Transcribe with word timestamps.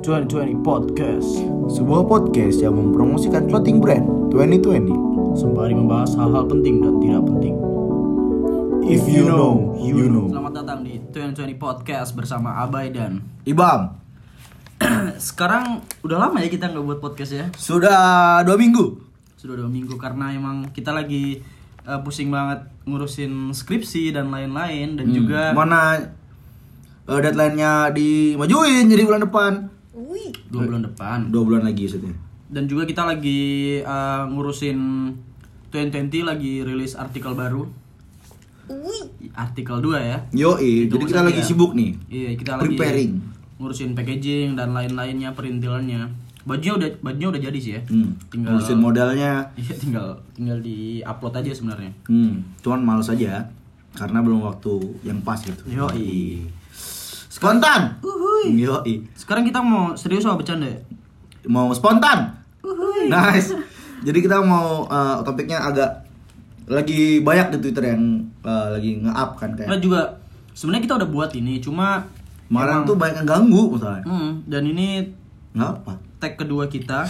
2020 0.00 0.64
Podcast. 0.64 1.44
Sebuah 1.68 2.08
podcast 2.08 2.64
yang 2.64 2.72
mempromosikan 2.72 3.44
clothing 3.52 3.84
brand 3.84 4.32
2020 4.32 5.36
Sembari 5.36 5.76
membahas 5.76 6.16
hal-hal 6.16 6.48
penting 6.48 6.80
dan 6.80 6.96
tidak 7.04 7.22
penting. 7.28 7.54
If 8.88 9.04
you 9.04 9.28
know, 9.28 9.76
you 9.76 10.08
know. 10.08 10.32
Selamat 10.32 10.64
datang 10.64 10.88
di 10.88 11.04
2020 11.12 11.52
Podcast 11.60 12.16
bersama 12.16 12.64
Abai 12.64 12.88
dan 12.88 13.20
Ibam. 13.44 13.92
Sekarang 15.20 15.84
udah 16.00 16.16
lama 16.16 16.40
ya 16.40 16.48
kita 16.48 16.72
nggak 16.72 16.80
buat 16.80 17.00
podcast 17.04 17.32
ya? 17.36 17.46
Sudah 17.60 18.40
dua 18.40 18.56
minggu. 18.56 19.04
Sudah 19.36 19.60
dua 19.60 19.68
minggu 19.68 20.00
karena 20.00 20.32
emang 20.32 20.72
kita 20.72 20.96
lagi 20.96 21.44
eh, 21.84 22.00
pusing 22.00 22.32
banget 22.32 22.64
ngurusin 22.88 23.52
skripsi 23.52 24.16
dan 24.16 24.32
lain-lain 24.32 24.96
Dan 24.96 25.12
juga 25.12 25.52
Mana 25.52 26.00
eh, 27.04 27.20
deadline-nya 27.20 27.92
dimajuin 27.92 28.88
jadi 28.88 29.04
bulan 29.04 29.28
depan 29.28 29.52
dua 30.50 30.60
bulan 30.66 30.82
depan 30.84 31.18
Dua 31.28 31.42
bulan 31.44 31.62
lagi 31.64 31.84
maksudnya 31.86 32.14
Dan 32.50 32.66
juga 32.66 32.82
kita 32.84 33.06
lagi 33.06 33.40
eh, 33.78 34.22
ngurusin 34.26 34.78
2020 35.70 36.26
lagi 36.26 36.66
rilis 36.66 36.98
artikel 36.98 37.32
baru 37.32 37.62
Artikel 39.34 39.76
2 39.82 40.10
ya 40.10 40.18
Itu 40.86 40.94
jadi 40.98 41.04
kita 41.06 41.22
lagi 41.26 41.42
sibuk 41.42 41.72
nih 41.74 41.90
Iya, 42.10 42.30
kita 42.34 42.52
lagi 42.58 42.74
Preparing. 42.74 43.12
ngurusin 43.60 43.92
packaging 43.92 44.56
dan 44.56 44.72
lain-lainnya, 44.72 45.36
perintilannya. 45.36 46.08
Bajunya 46.48 46.72
udah 46.80 46.88
bajunya 47.04 47.28
udah 47.28 47.42
jadi 47.44 47.58
sih 47.60 47.72
ya. 47.76 47.80
hmm. 47.84 48.10
Tinggal 48.32 48.56
Ngurusin 48.56 48.78
modalnya 48.80 49.32
Iya, 49.54 49.74
tinggal 49.76 50.06
tinggal 50.32 50.58
di-upload 50.64 51.34
aja 51.44 51.50
sebenarnya. 51.52 51.92
hmm. 52.08 52.62
Cuman 52.64 52.80
males 52.80 53.10
aja 53.12 53.44
Karena 53.92 54.22
belum 54.22 54.40
waktu 54.46 54.72
yang 55.04 55.20
pas 55.20 55.42
gitu 55.42 55.60
Yoi. 55.66 56.46
Spontan 57.40 57.96
Yoi 58.44 59.08
Sekarang 59.16 59.42
kita 59.42 59.58
mau 59.58 59.96
serius 59.96 60.22
sama 60.22 60.36
bercanda 60.36 60.68
ya? 60.68 60.76
Mau 61.48 61.72
spontan 61.72 62.36
Nice 63.08 63.56
Jadi 64.00 64.18
kita 64.20 64.44
mau 64.44 64.84
eh, 64.84 65.16
topiknya 65.24 65.56
agak 65.58 66.04
lagi 66.68 67.18
banyak 67.18 67.50
di 67.50 67.58
Twitter 67.58 67.90
yang 67.90 68.02
eh, 68.44 68.66
lagi 68.70 69.00
nge-up 69.00 69.34
kan 69.34 69.56
Nah, 69.56 69.66
kayak 69.66 69.80
juga 69.80 70.00
sebenarnya 70.52 70.84
kita 70.84 70.94
udah 70.96 71.08
buat 71.08 71.30
ini, 71.32 71.58
cuma 71.58 72.04
kemarin 72.46 72.74
emang- 72.76 72.86
tuh 72.86 72.96
banyak 72.96 73.16
yang 73.16 73.28
ganggu 73.28 73.62
misalnya. 73.72 74.04
Hmm, 74.04 74.30
dan 74.44 74.62
ini 74.66 75.02
Nggak 75.50 75.70
apa. 75.74 75.92
tag 76.18 76.32
kedua 76.36 76.68
kita. 76.68 77.08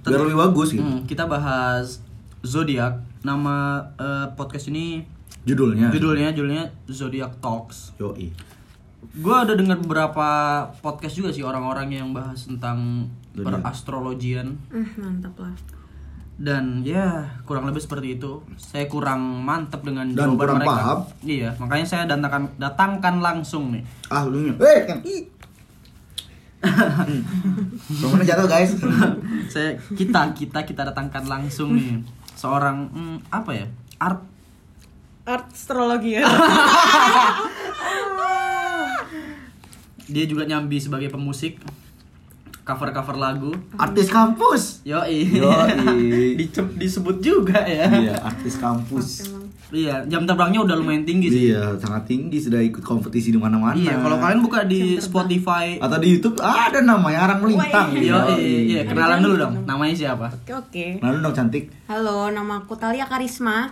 Biar 0.00 0.20
lebih 0.20 0.38
bagus 0.38 0.70
gitu. 0.70 0.82
Hmm, 0.82 1.02
kita 1.02 1.24
bahas 1.24 1.98
zodiak. 2.40 3.00
Nama 3.20 3.56
eh, 3.96 4.26
podcast 4.34 4.68
ini 4.68 5.02
Judulnya. 5.42 5.88
judulnya 5.88 6.28
judulnya 6.30 6.64
Zodiac 6.86 7.40
Talks. 7.40 7.96
Yoi. 7.96 8.28
Gue 9.12 9.34
ada 9.34 9.52
dengar 9.52 9.76
beberapa 9.76 10.28
podcast 10.78 11.12
juga 11.12 11.30
sih 11.30 11.42
orang-orang 11.42 11.90
yang 11.92 12.08
bahas 12.10 12.44
tentang 12.44 13.10
perastrologian 13.32 14.54
Hmm, 14.66 14.86
mantap 14.96 15.34
lah. 15.36 15.54
dan 16.36 16.80
ya 16.80 17.04
kurang 17.42 17.64
lebih 17.64 17.78
seperti 17.78 18.16
itu. 18.16 18.40
Saya 18.56 18.86
kurang 18.86 19.20
mantap 19.40 19.82
dengan 19.82 20.08
Dan 20.08 20.16
jawaban 20.30 20.38
kurang 20.38 20.56
mereka. 20.56 20.72
paham. 20.72 20.98
Iya, 21.20 21.50
makanya 21.54 21.86
saya 21.86 22.02
datangkan 22.06 22.44
datangkan 22.56 23.14
langsung 23.18 23.70
nih. 23.70 23.82
Ah 24.08 24.24
lu. 24.24 24.56
Eh 24.56 24.78
kan. 24.84 24.98
Ih. 25.04 25.28
Temennya 27.92 28.24
jatuh 28.26 28.46
guys. 28.46 28.72
saya 29.52 29.76
kita 29.90 30.32
kita 30.32 30.62
kita 30.62 30.82
datangkan 30.86 31.24
langsung 31.24 31.72
nih 31.72 32.00
seorang 32.32 32.88
hmm, 32.88 33.16
apa 33.28 33.50
ya 33.52 33.66
art 33.98 34.22
Art 35.22 35.52
astrologi 35.52 36.16
ya. 36.16 36.24
dia 40.10 40.26
juga 40.26 40.42
nyambi 40.44 40.76
sebagai 40.76 41.08
pemusik 41.08 41.62
cover 42.60 42.92
cover 42.92 43.16
lagu 43.16 43.50
Artis 43.74 44.06
kampus. 44.06 44.84
Yoi. 44.84 45.26
Yoi. 45.32 46.36
Dice- 46.38 46.74
disebut 46.76 47.18
juga 47.18 47.58
ya. 47.62 47.88
Iya, 47.88 48.14
artis 48.20 48.58
kampus. 48.58 49.26
Iya, 49.70 50.02
jam 50.06 50.26
terbangnya 50.26 50.62
udah 50.62 50.74
lumayan 50.74 51.02
tinggi 51.02 51.30
sih. 51.30 51.42
Iya, 51.50 51.78
sangat 51.78 52.06
tinggi 52.06 52.38
sudah 52.38 52.58
ikut 52.58 52.82
kompetisi 52.82 53.30
di 53.30 53.38
mana-mana. 53.38 53.74
Iya, 53.74 54.02
kalau 54.02 54.18
kalian 54.18 54.42
buka 54.42 54.66
di 54.66 54.98
Spotify, 54.98 55.78
atau 55.78 55.98
di 55.98 56.10
YouTube 56.10 56.42
ada 56.42 56.82
namanya 56.82 57.30
Arang 57.30 57.46
Melintang. 57.46 57.94
Iya, 57.94 58.34
Yoi. 58.34 58.34
iya, 58.38 58.60
iya, 58.66 58.80
kenalan 58.82 59.22
dulu 59.22 59.34
dong. 59.38 59.54
Namanya 59.66 59.94
siapa? 59.94 60.26
Oke 60.26 60.52
oke. 60.54 60.86
Lalu 60.98 61.16
dong 61.22 61.34
cantik. 61.34 61.70
Halo, 61.86 62.30
nama 62.30 62.62
aku 62.62 62.74
Talia 62.74 63.06
Karisma. 63.06 63.70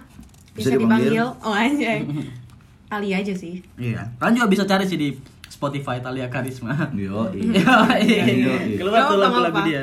Bisa 0.54 0.70
Bisa, 0.70 0.78
dipanggil? 0.78 1.10
dipanggil, 1.18 1.26
oh 1.42 1.54
anjay. 1.54 1.98
Talia 2.90 3.16
aja 3.18 3.34
sih. 3.34 3.58
Iya. 3.74 4.02
Kalian 4.18 4.34
juga 4.38 4.48
bisa 4.48 4.64
cari 4.64 4.86
sih 4.86 4.96
di 4.96 5.08
Spotify 5.48 5.98
Talia 5.98 6.28
Karisma. 6.28 6.76
Yo, 6.92 7.24
Iya, 7.32 7.96
iya. 8.24 8.54
Keluar 8.76 9.00
tuh 9.06 9.16
lagu-lagu 9.16 9.60
dia. 9.62 9.82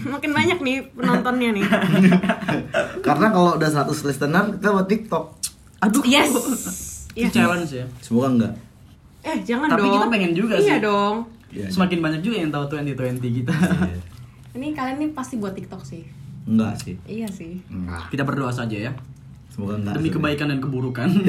Makin 0.00 0.30
banyak 0.30 0.58
nih 0.58 0.76
penontonnya 0.90 1.50
nih. 1.52 1.64
Karena 3.06 3.26
kalau 3.28 3.54
udah 3.54 3.70
100 3.84 3.92
listener 4.02 4.44
kita 4.54 4.68
buat 4.70 4.86
TikTok. 4.86 5.24
Aduh. 5.80 6.02
Yes. 6.02 6.30
Itu 7.12 7.28
Iya. 7.28 7.28
challenge 7.28 7.72
ya. 7.72 7.84
Semoga 7.98 8.28
enggak. 8.30 8.52
Eh, 9.22 9.36
jangan 9.44 9.68
Tapi 9.68 9.84
dong. 9.84 9.92
kita 9.92 10.06
pengen 10.08 10.32
juga 10.32 10.54
iya 10.56 10.74
sih. 10.74 10.80
dong. 10.80 11.16
Iya. 11.52 11.66
Semakin 11.68 11.98
banyak 12.00 12.20
juga 12.22 12.36
yang 12.38 12.50
tahu 12.50 12.64
2020 12.72 13.20
kita. 13.36 13.52
Iya. 13.52 14.00
Ini 14.52 14.66
kalian 14.72 14.96
nih 14.98 15.10
pasti 15.12 15.36
buat 15.36 15.52
TikTok 15.52 15.82
sih. 15.82 16.02
Enggak 16.42 16.80
sih. 16.80 16.96
Iya 17.04 17.28
sih. 17.28 17.60
Enggak. 17.66 18.08
Kita 18.08 18.22
berdoa 18.22 18.48
saja 18.48 18.74
ya. 18.80 18.92
Semoga 19.48 19.76
enggak. 19.76 19.94
Demi 19.96 20.08
kebaikan 20.08 20.48
dan 20.48 20.58
keburukan. 20.58 21.08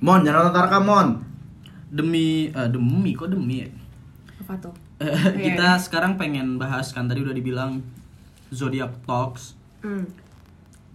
Mon, 0.00 0.20
jangan 0.20 0.48
nonton 0.48 0.54
Tarkam, 0.54 0.84
Mon. 0.84 1.08
demi 1.86 2.50
eh, 2.50 2.68
demi 2.68 3.14
kok 3.14 3.30
demi 3.30 3.62
ya? 3.62 3.68
Apa 4.42 4.58
tuh? 4.58 4.74
Eh, 5.00 5.12
kita 5.48 5.78
sekarang 5.78 6.18
pengen 6.18 6.58
bahas 6.58 6.90
kan 6.90 7.06
tadi 7.06 7.22
udah 7.22 7.32
dibilang 7.32 7.80
zodiac 8.50 8.92
talks. 9.06 9.54
Hmm. 9.80 10.04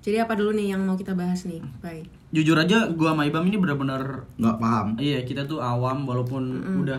Jadi 0.02 0.18
apa 0.18 0.34
dulu 0.34 0.52
nih 0.52 0.74
yang 0.74 0.82
mau 0.84 0.98
kita 0.98 1.14
bahas 1.14 1.46
nih? 1.46 1.62
Baik. 1.80 2.10
Jujur 2.34 2.58
aja 2.58 2.90
gua 2.90 3.14
sama 3.14 3.28
Ibam 3.28 3.46
ini 3.46 3.58
benar-benar 3.58 4.26
Enggak 4.36 4.58
paham. 4.58 4.88
iya 4.98 5.22
kita 5.22 5.46
tuh 5.46 5.62
awam 5.62 6.08
walaupun 6.08 6.44
udah 6.82 6.98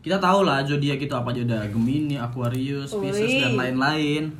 kita 0.00 0.22
tahu 0.22 0.46
lah 0.46 0.62
zodiak 0.62 1.02
itu 1.02 1.10
apa 1.10 1.34
aja 1.34 1.42
ada 1.42 1.66
Gemini, 1.66 2.14
Aquarius, 2.14 2.94
Pisces 2.94 3.42
dan 3.42 3.58
lain-lain. 3.58 4.30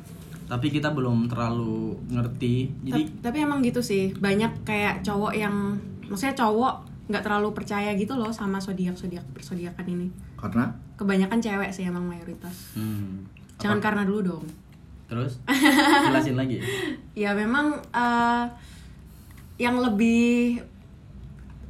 Tapi 0.47 0.71
kita 0.71 0.95
belum 0.95 1.27
terlalu 1.27 1.99
ngerti. 2.07 2.71
Jadi 2.87 3.01
Ta- 3.19 3.29
tapi 3.29 3.43
emang 3.43 3.59
gitu 3.59 3.83
sih 3.83 4.15
banyak 4.15 4.63
kayak 4.63 5.03
cowok 5.03 5.35
yang 5.35 5.75
maksudnya 6.07 6.35
cowok 6.35 6.97
nggak 7.07 7.23
terlalu 7.23 7.55
percaya 7.55 7.95
gitu 7.95 8.19
loh 8.19 8.31
sama 8.35 8.59
zodiak 8.59 8.99
zodiak 8.99 9.23
persodiakan 9.31 9.85
ini. 9.87 10.07
Karena? 10.35 10.67
Kebanyakan 10.99 11.39
cewek 11.39 11.71
sih 11.71 11.87
emang 11.87 12.03
mayoritas. 12.03 12.75
Hmm, 12.75 13.23
jangan 13.59 13.79
karena 13.79 14.03
dulu 14.03 14.35
dong. 14.35 14.45
Terus? 15.07 15.39
Jelasin 16.11 16.35
lagi. 16.35 16.59
ya 17.15 17.31
memang 17.31 17.79
eh, 17.95 18.43
yang 19.57 19.79
lebih 19.79 20.59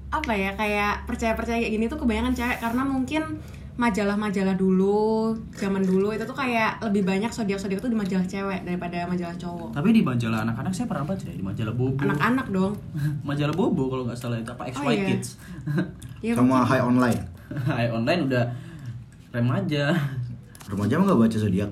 apa 0.08 0.34
ya 0.34 0.56
kayak 0.56 1.06
percaya 1.06 1.36
percaya 1.38 1.62
kayak 1.62 1.74
gini 1.78 1.86
tuh 1.86 2.02
kebanyakan 2.02 2.34
cewek. 2.34 2.58
Karena 2.58 2.82
mungkin 2.82 3.24
majalah-majalah 3.78 4.54
dulu 4.54 5.32
zaman 5.54 5.80
dulu 5.80 6.10
itu 6.10 6.22
tuh 6.22 6.34
kayak 6.34 6.82
lebih 6.82 7.06
banyak 7.06 7.30
zodiak 7.30 7.56
zodiak 7.56 7.78
tuh 7.78 7.88
di 7.88 7.96
majalah 7.96 8.26
cewek 8.26 8.62
daripada 8.62 9.06
majalah 9.06 9.38
cowok 9.38 9.70
Tapi 9.72 9.90
di 9.92 10.02
majalah 10.02 10.42
anak-anak 10.42 10.74
saya 10.74 10.86
pernah 10.86 11.06
baca 11.06 11.22
ya, 11.22 11.32
di 11.32 11.46
majalah 11.46 11.72
Bobo. 11.72 12.02
anak-anak 12.02 12.48
dong 12.50 12.74
majalah 13.30 13.54
Bobo 13.54 13.84
kalau 13.88 14.04
nggak 14.04 14.18
salah 14.18 14.36
itu 14.36 14.50
apa 14.50 14.64
XY 14.68 14.82
Oh, 14.82 14.92
iya. 14.92 15.06
Kids. 15.08 15.30
ya 16.26 16.34
sama 16.34 16.62
high 16.64 16.82
online. 16.82 17.22
Hai 17.70 17.88
online 17.88 18.22
udah 18.26 18.44
remaja. 19.30 19.94
Remaja 20.66 20.94
mah 20.98 21.06
enggak 21.06 21.20
baca 21.22 21.38
zodiak. 21.38 21.72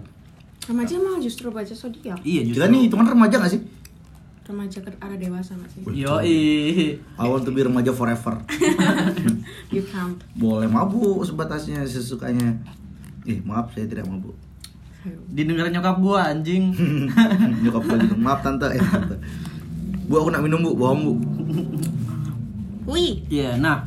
remaja 0.66 0.96
mah 0.98 1.18
justru 1.20 1.48
baca 1.48 1.70
zodiak 1.70 2.18
Iya 2.22 2.42
justru. 2.44 2.58
Kita 2.60 2.68
nih 2.68 2.82
hitungan 2.86 3.06
remaja 3.08 3.36
gak 3.38 3.50
sih? 3.50 3.62
Remaja 4.46 4.78
ke 4.78 4.90
arah 4.96 5.18
dewasa 5.18 5.52
nggak 5.54 5.70
sih 5.70 5.80
Yo 5.92 6.22
I 6.22 7.26
want 7.26 7.42
to 7.42 7.52
be 7.52 7.60
remaja 7.60 7.90
forever. 7.92 8.38
you 9.74 9.82
can't 9.84 10.22
Boleh 10.34 10.66
mabuk 10.66 11.22
sebatasnya 11.22 11.82
sesukanya. 11.84 12.54
Eh, 13.24 13.42
maaf 13.42 13.74
saya 13.74 13.86
tidak 13.86 14.06
mabuk. 14.06 14.38
didengar 15.28 15.70
nyokap 15.70 15.98
gua 15.98 16.30
anjing. 16.30 16.74
Nyokap 17.62 17.82
gue 17.84 17.98
gitu. 18.00 18.16
Maaf 18.16 18.42
tante, 18.42 18.66
eh 18.68 18.82
tante. 18.82 19.18
Bu 20.06 20.14
aku 20.16 20.30
nak 20.30 20.42
minum 20.42 20.62
bu, 20.62 20.74
bohong 20.74 21.02
bu. 21.04 21.14
wih 22.86 23.22
Iya, 23.28 23.58
nah 23.58 23.86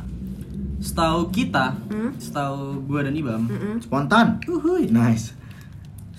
setahu 0.79 1.27
kita, 1.29 1.75
Hmm? 1.87 2.15
setahu 2.15 2.83
gua 2.83 3.03
dan 3.03 3.11
Ibam, 3.11 3.47
Mm-mm. 3.47 3.75
Spontan. 3.79 4.39
uhuy, 4.45 4.87
Nice. 4.87 5.35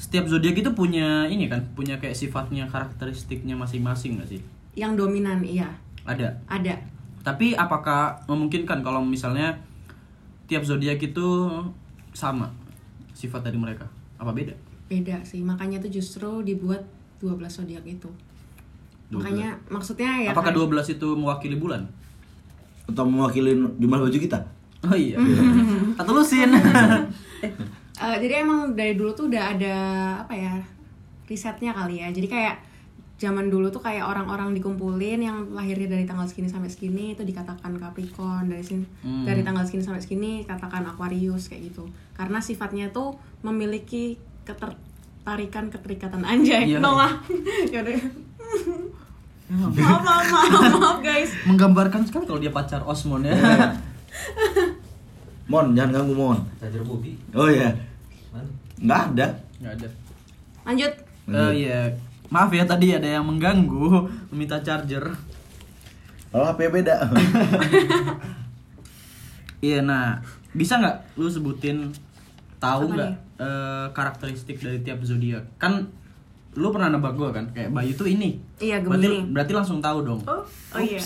Setiap 0.00 0.25
zodiak 0.25 0.56
itu 0.56 0.70
punya 0.73 1.29
ini 1.29 1.44
kan, 1.44 1.61
punya 1.70 2.00
kayak 2.00 2.17
sifatnya, 2.17 2.64
karakteristiknya 2.64 3.52
masing-masing 3.52 4.17
nggak 4.17 4.31
sih? 4.31 4.41
yang 4.73 4.94
dominan 4.94 5.43
iya 5.43 5.67
Ada. 6.06 6.31
ada 6.47 6.73
Tapi 7.20 7.52
apakah 7.52 8.17
memungkinkan 8.25 8.81
kalau 8.81 9.05
misalnya 9.05 9.52
tiap 10.47 10.62
zodiak 10.62 10.97
itu 10.97 11.26
sama 12.11 12.49
sifat 13.12 13.44
dari 13.44 13.58
mereka? 13.58 13.85
Apa 14.17 14.32
beda? 14.32 14.56
beda 14.87 15.20
sih 15.23 15.38
makanya 15.41 15.79
tuh 15.79 15.93
justru 15.93 16.41
dibuat 16.41 16.82
12 17.19 17.37
zodiak 17.52 17.85
itu 17.85 18.08
makanya 19.08 19.55
maksudnya 19.67 20.11
ya 20.20 20.31
Apakah 20.31 20.50
kayak- 20.50 20.87
12 20.87 20.97
itu 20.97 21.08
mewakili 21.12 21.55
bulan? 21.55 21.82
Atau 22.87 23.05
mewakili 23.05 23.52
jumlah 23.76 24.00
baju 24.00 24.19
kita? 24.19 24.38
Oh 24.81 24.97
iya. 24.97 25.14
Atau 25.94 26.14
lusin. 26.17 26.50
Eh, 28.00 28.17
jadi 28.19 28.41
emang 28.41 28.73
dari 28.73 28.97
dulu 28.97 29.12
tuh 29.12 29.29
udah 29.29 29.44
ada 29.52 29.75
apa 30.25 30.32
ya 30.32 30.55
risetnya 31.29 31.70
kali 31.70 32.00
ya. 32.00 32.08
Jadi 32.08 32.26
kayak 32.26 32.56
zaman 33.20 33.52
dulu 33.52 33.69
tuh 33.69 33.79
kayak 33.79 34.00
orang-orang 34.02 34.56
dikumpulin 34.56 35.20
yang 35.20 35.52
lahirnya 35.52 35.93
dari 35.93 36.08
tanggal 36.08 36.25
segini 36.25 36.49
sampai 36.49 36.73
segini 36.73 37.12
itu 37.12 37.20
dikatakan 37.20 37.76
Capricorn 37.76 38.49
dari 38.49 38.64
sini 38.64 38.88
Hmm. 39.05 39.29
dari 39.29 39.44
tanggal 39.44 39.61
segini 39.62 39.85
sampai 39.85 40.00
segini 40.00 40.32
katakan 40.43 40.88
Aquarius 40.88 41.47
kayak 41.47 41.69
gitu. 41.69 41.85
Karena 42.17 42.41
sifatnya 42.41 42.88
tuh 42.88 43.12
memiliki 43.41 44.17
ketertarikan 44.43 45.69
keterikatan 45.69 46.25
anjay. 46.25 46.73
Iya. 46.73 46.81
Noah. 46.81 47.12
Yaudah. 47.76 48.00
maaf, 49.50 50.00
maaf, 50.00 50.25
maaf, 50.25 50.73
maaf 50.75 50.99
guys. 51.00 51.29
Menggambarkan 51.44 52.08
sekali 52.08 52.25
kalau 52.25 52.41
dia 52.41 52.49
pacar 52.49 52.81
Osmond 52.81 53.29
ya. 53.29 53.37
Mon, 55.44 55.75
jangan 55.75 55.93
ganggu 55.93 56.14
Mon. 56.14 56.38
Charger 56.56 56.81
Bobby. 56.81 57.19
Oh 57.35 57.44
iya. 57.44 57.75
Nggak 58.76 59.00
ada. 59.10 59.26
Nggak 59.58 59.72
ada. 59.76 59.88
Lanjut. 60.64 60.92
Eh 61.28 61.52
iya. 61.58 61.80
Maaf 62.26 62.50
ya 62.50 62.62
tadi 62.62 62.90
ada 62.90 63.08
yang 63.10 63.24
mengganggu 63.24 64.06
meminta 64.30 64.58
charger. 64.60 65.02
Kalau 66.30 66.46
HP 66.46 66.70
beda. 66.70 66.94
Iya, 69.60 69.84
nah 69.84 70.16
bisa 70.50 70.80
nggak 70.80 71.20
lu 71.20 71.28
sebutin 71.28 71.92
tahu 72.56 72.88
nggak 72.90 73.12
eh, 73.36 73.86
karakteristik 73.92 74.56
dari 74.56 74.80
tiap 74.80 75.04
zodiak? 75.04 75.44
Kan 75.56 75.84
lu 76.56 76.72
pernah 76.72 76.88
nebak 76.88 77.12
gua 77.12 77.28
kan 77.28 77.44
kayak 77.52 77.68
Bayu 77.70 77.92
tuh 77.92 78.08
ini. 78.08 78.40
Iya, 78.56 78.80
berarti 78.80 79.06
Gemini. 79.06 79.28
berarti 79.30 79.52
langsung 79.52 79.78
tahu 79.78 80.00
dong. 80.02 80.20
Oh, 80.24 80.40
oh 80.46 80.80
iya. 80.80 80.98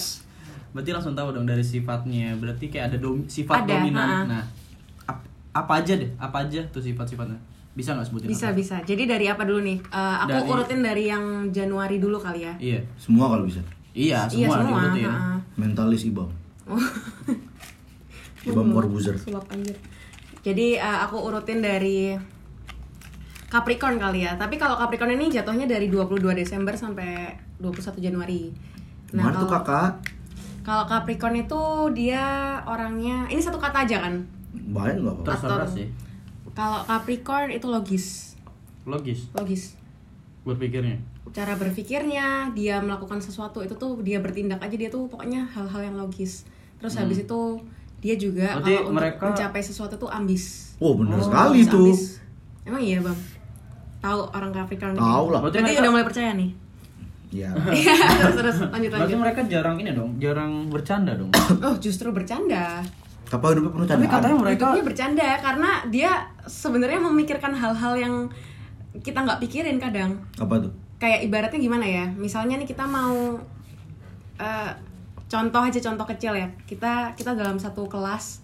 Berarti 0.71 0.91
langsung 0.91 1.15
tahu 1.15 1.35
dong 1.35 1.45
dari 1.45 1.63
sifatnya. 1.63 2.35
Berarti 2.35 2.71
kayak 2.71 2.95
ada 2.95 2.99
dom- 2.99 3.27
sifat 3.27 3.63
Ada, 3.63 3.71
dominan. 3.75 4.07
ha-ha. 4.07 4.23
Nah, 4.31 4.43
ap- 4.43 4.53
apa 5.55 5.73
aja 5.79 5.95
deh? 5.95 6.11
Apa 6.19 6.43
aja 6.43 6.61
tuh 6.69 6.83
sifat-sifatnya? 6.83 7.39
Bisa 7.73 7.95
nggak 7.95 8.07
sebutin? 8.07 8.27
Bisa 8.27 8.51
apa? 8.51 8.59
bisa. 8.59 8.77
Jadi 8.83 9.03
dari 9.05 9.27
apa 9.27 9.43
dulu 9.43 9.63
nih? 9.63 9.79
Eh, 9.81 10.17
aku 10.21 10.31
Dari- 10.35 10.51
urutin 10.51 10.81
dari 10.81 11.05
yang 11.07 11.25
Januari 11.49 11.97
dulu 11.97 12.19
kali 12.19 12.43
ya. 12.43 12.55
Iya. 12.59 12.81
Semua 12.95 13.27
kalau 13.29 13.47
bisa. 13.47 13.63
Iya, 13.95 14.27
Iya 14.27 14.51
semua, 14.51 14.57
semua. 14.61 14.79
diurutin. 14.83 15.07
ha-ha. 15.07 15.35
Mentalis 15.55 16.03
Ibam. 16.05 16.27
Ibam 18.45 18.67
Corbuzier. 18.71 19.17
Jadi 20.45 20.67
eh, 20.77 20.99
aku 21.01 21.17
urutin 21.19 21.59
dari 21.59 22.13
Capricorn 23.49 23.97
kali 23.97 24.27
ya. 24.27 24.35
Tapi 24.35 24.59
kalau 24.59 24.75
Capricorn 24.75 25.15
ini 25.15 25.31
jatuhnya 25.31 25.65
dari 25.65 25.87
22 25.87 26.19
Desember 26.35 26.75
sampai 26.75 27.31
21 27.57 28.03
Januari. 28.03 28.51
Nah, 29.15 29.31
Gimana 29.31 29.39
tuh 29.39 29.47
kalau 29.47 29.63
kakak? 29.63 29.91
kalau 30.67 30.85
Capricorn 30.85 31.37
itu 31.39 31.63
dia 31.95 32.25
orangnya 32.67 33.31
ini 33.31 33.39
satu 33.39 33.57
kata 33.57 33.87
aja 33.87 34.03
kan. 34.03 34.27
Banyak 34.55 34.97
nggak 35.01 35.15
apa? 35.15 35.23
Terserah 35.27 35.59
Atau- 35.61 35.75
sih. 35.75 35.87
Kalau 36.53 36.81
Capricorn 36.83 37.51
itu 37.51 37.67
logis. 37.67 38.05
Logis 38.85 39.27
Logis. 39.33 39.75
buat 40.43 40.57
pikirnya. 40.57 41.01
cara 41.31 41.57
berpikirnya 41.57 42.27
dia 42.53 42.77
melakukan 42.79 43.17
sesuatu 43.19 43.59
itu 43.59 43.73
tuh 43.75 43.97
dia 43.99 44.21
bertindak 44.21 44.61
aja 44.61 44.71
dia 44.73 44.87
tuh 44.87 45.09
pokoknya 45.09 45.49
hal-hal 45.49 45.81
yang 45.83 45.97
logis 45.97 46.45
terus 46.77 46.95
habis 46.95 47.17
itu 47.19 47.41
dia 47.99 48.15
juga 48.15 48.53
Hmm. 48.53 48.61
Berarti 48.61 48.71
kalau 48.71 48.85
untuk 48.85 48.95
mereka- 48.95 49.25
mencapai 49.27 49.61
sesuatu 49.61 49.97
tuh 49.97 50.07
ambis 50.07 50.77
Oh 50.77 50.93
bener 50.95 51.17
Oh, 51.17 51.25
sekali 51.25 51.59
Ambis, 51.59 51.67
tuh. 51.67 51.81
ambis. 51.89 52.03
emang 52.63 52.83
iya 52.83 52.99
bang 53.01 53.19
tahu 53.99 54.21
orang 54.29 54.51
Capricorn 54.53 54.93
Tahu 54.93 55.27
lah. 55.27 55.41
Berarti 55.41 55.57
berarti 55.57 55.65
mereka- 55.65 55.81
udah 55.81 55.91
mulai 55.91 56.07
percaya 56.07 56.31
nih 56.35 56.51
Iya. 57.33 57.49
Iya, 57.81 57.95
terus 58.15 58.35
terus 58.37 58.57
lanjut 58.63 58.71
Berarti 58.93 59.01
lanjut 59.01 59.19
mereka 59.19 59.41
jarang 59.49 59.77
ini 59.77 59.91
dong, 59.91 60.11
jarang 60.19 60.53
bercanda 60.69 61.13
dong. 61.17 61.33
oh 61.67 61.75
justru 61.79 62.13
bercanda 62.13 62.85
Apa 63.35 63.51
hidupnya 63.51 63.71
penuh 63.73 63.85
Tapi 63.85 63.95
candaan? 64.01 64.15
katanya 64.15 64.37
mereka 64.39 64.65
Hidupnya 64.65 64.85
bercanda 64.85 65.29
karena 65.39 65.71
dia 65.89 66.11
sebenarnya 66.45 67.01
memikirkan 67.01 67.53
hal-hal 67.53 67.95
yang 67.95 68.15
kita 68.97 69.19
nggak 69.19 69.41
pikirin 69.41 69.77
kadang 69.77 70.15
Apa 70.37 70.55
tuh? 70.59 70.71
kayak 70.97 71.21
ibaratnya 71.23 71.59
gimana 71.59 71.83
ya 71.83 72.07
misalnya 72.15 72.55
nih 72.55 72.65
kita 72.65 72.83
mau 72.83 73.35
eh, 74.37 74.73
contoh 75.27 75.61
aja 75.61 75.79
contoh 75.83 76.07
kecil 76.07 76.33
ya 76.33 76.47
kita 76.65 77.13
kita 77.13 77.35
dalam 77.35 77.57
satu 77.57 77.85
kelas 77.85 78.41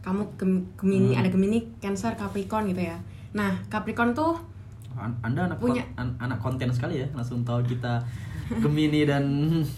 kamu 0.00 0.22
Gem- 0.36 0.68
Gemini 0.76 1.16
ada 1.16 1.26
Gemini 1.26 1.64
Cancer 1.78 2.12
Capricorn 2.12 2.68
gitu 2.68 2.84
ya 2.84 2.94
nah 3.32 3.56
Capricorn 3.66 4.12
tuh 4.12 4.36
An- 4.94 5.18
Anda 5.20 5.48
anak 5.48 5.58
Punya. 5.58 5.82
kon- 5.82 6.06
an- 6.06 6.16
anak 6.20 6.38
konten 6.38 6.70
sekali 6.70 7.02
ya, 7.02 7.06
langsung 7.10 7.42
tahu 7.42 7.58
kita 7.64 7.98
Gemini 8.50 9.02
dan 9.02 9.24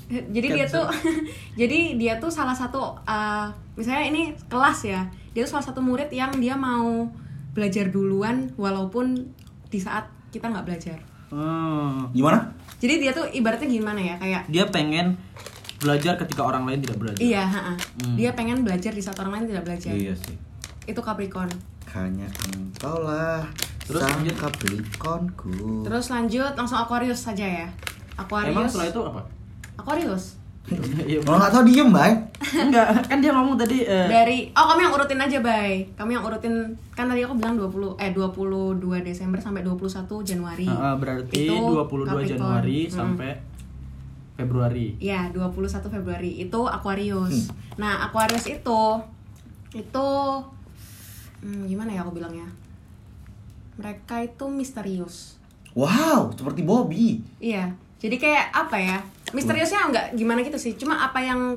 jadi 0.08 0.48
dia 0.52 0.66
tuh 0.66 0.86
jadi 1.60 1.94
dia 1.94 2.14
tuh 2.16 2.28
salah 2.28 2.52
satu 2.52 2.98
eh, 3.02 3.46
misalnya 3.74 4.04
ini 4.06 4.22
kelas 4.46 4.78
ya 4.84 5.02
dia 5.30 5.42
tuh 5.42 5.54
salah 5.54 5.66
satu 5.66 5.78
murid 5.78 6.10
yang 6.10 6.34
dia 6.34 6.54
mau 6.54 7.06
belajar 7.50 7.88
duluan 7.88 8.50
walaupun 8.54 9.30
di 9.66 9.78
saat 9.78 10.04
kita 10.28 10.48
nggak 10.48 10.66
belajar 10.66 10.98
Hmm. 11.26 12.06
Gimana? 12.14 12.54
jadi 12.78 13.02
dia 13.02 13.10
tuh 13.10 13.26
ibaratnya 13.26 13.66
gimana 13.66 13.98
ya 13.98 14.14
kayak 14.14 14.46
dia 14.46 14.62
pengen 14.66 15.18
belajar 15.76 16.14
ketika 16.16 16.40
orang 16.40 16.62
lain 16.64 16.78
tidak 16.78 17.02
belajar. 17.02 17.18
iya 17.18 17.42
ha-ha. 17.42 17.74
Hmm. 17.98 18.14
dia 18.14 18.30
pengen 18.30 18.62
belajar 18.62 18.94
di 18.94 19.02
saat 19.02 19.18
orang 19.18 19.42
lain 19.42 19.46
tidak 19.50 19.66
belajar 19.66 19.90
Iya 19.90 20.14
sih. 20.14 20.38
itu 20.86 21.00
Capricorn 21.02 21.50
Hanya 21.90 22.30
engkau 22.52 23.02
lah. 23.02 23.42
Terus 23.82 24.00
sang 24.00 24.22
lanjut. 24.22 24.36
Capricornku. 24.38 25.82
terus 25.82 26.06
lanjut 26.08 26.52
langsung 26.54 26.78
Aquarius 26.78 27.18
saja 27.20 27.42
ya 27.42 27.68
Aquarius 28.16 28.52
Emang 28.52 28.64
setelah 28.66 28.88
itu 28.88 29.00
apa? 29.02 29.20
Aquarius 29.76 30.24
Iya, 31.06 31.22
Kalau 31.22 31.38
nggak 31.38 31.52
tahu 31.52 31.62
diem, 31.62 31.88
Bay. 31.88 32.10
enggak, 32.42 32.86
kan 33.06 33.18
dia 33.18 33.30
ngomong 33.30 33.54
tadi 33.54 33.86
eh, 33.86 34.06
dari 34.06 34.50
oh 34.50 34.64
kamu 34.66 34.80
yang 34.82 34.92
urutin 34.92 35.18
aja 35.18 35.38
bay 35.38 35.86
kamu 35.94 36.10
yang 36.12 36.24
urutin 36.24 36.54
kan 36.90 37.06
tadi 37.06 37.22
aku 37.22 37.34
bilang 37.34 37.54
20 37.54 37.96
eh 37.96 38.10
22 38.10 38.82
Desember 39.00 39.38
sampai 39.38 39.62
21 39.62 39.78
Januari 40.22 40.66
eh, 40.66 40.94
berarti 40.98 41.38
Itu 41.46 41.54
22 41.54 42.02
Capricorn. 42.04 42.26
Januari 42.26 42.78
Hmm. 42.82 42.92
sampai 42.92 43.30
Februari. 44.34 44.86
Ya, 44.98 45.32
21 45.32 45.48
Februari 45.88 46.36
itu 46.36 46.60
Aquarius. 46.62 47.48
Nah, 47.76 48.04
Aquarius 48.04 48.44
itu 48.44 48.80
itu 49.72 50.08
hmm, 51.40 51.62
gimana 51.64 51.90
ya 51.90 52.04
aku 52.04 52.12
bilangnya? 52.12 52.44
Mereka 53.76 54.24
itu 54.26 54.44
misterius. 54.46 55.40
Wow, 55.72 56.32
seperti 56.32 56.60
Bobby. 56.60 57.24
Iya. 57.36 57.72
Jadi 57.96 58.16
kayak 58.16 58.52
apa 58.52 58.76
ya? 58.76 58.98
Misteriusnya 59.32 59.90
nggak 59.90 60.06
gimana 60.14 60.44
gitu 60.44 60.58
sih. 60.60 60.72
Cuma 60.76 61.00
apa 61.00 61.18
yang 61.20 61.56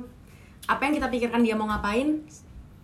apa 0.65 0.81
yang 0.85 0.93
kita 0.97 1.07
pikirkan 1.09 1.41
dia 1.41 1.57
mau 1.57 1.65
ngapain 1.65 2.21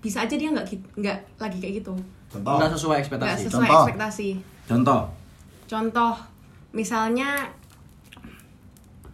bisa 0.01 0.21
aja 0.21 0.35
dia 0.37 0.49
nggak 0.53 0.65
nggak 0.97 1.17
lagi 1.39 1.57
kayak 1.57 1.73
gitu. 1.81 1.93
Contoh. 2.29 2.57
Enggak 2.57 2.71
sesuai 2.75 2.93
Nggak 2.93 3.03
ekspektasi. 3.03 3.41
sesuai 3.47 3.65
Contoh. 3.65 3.81
ekspektasi. 3.81 4.29
Contoh. 4.65 5.01
Contoh 5.65 6.13
misalnya 6.75 7.29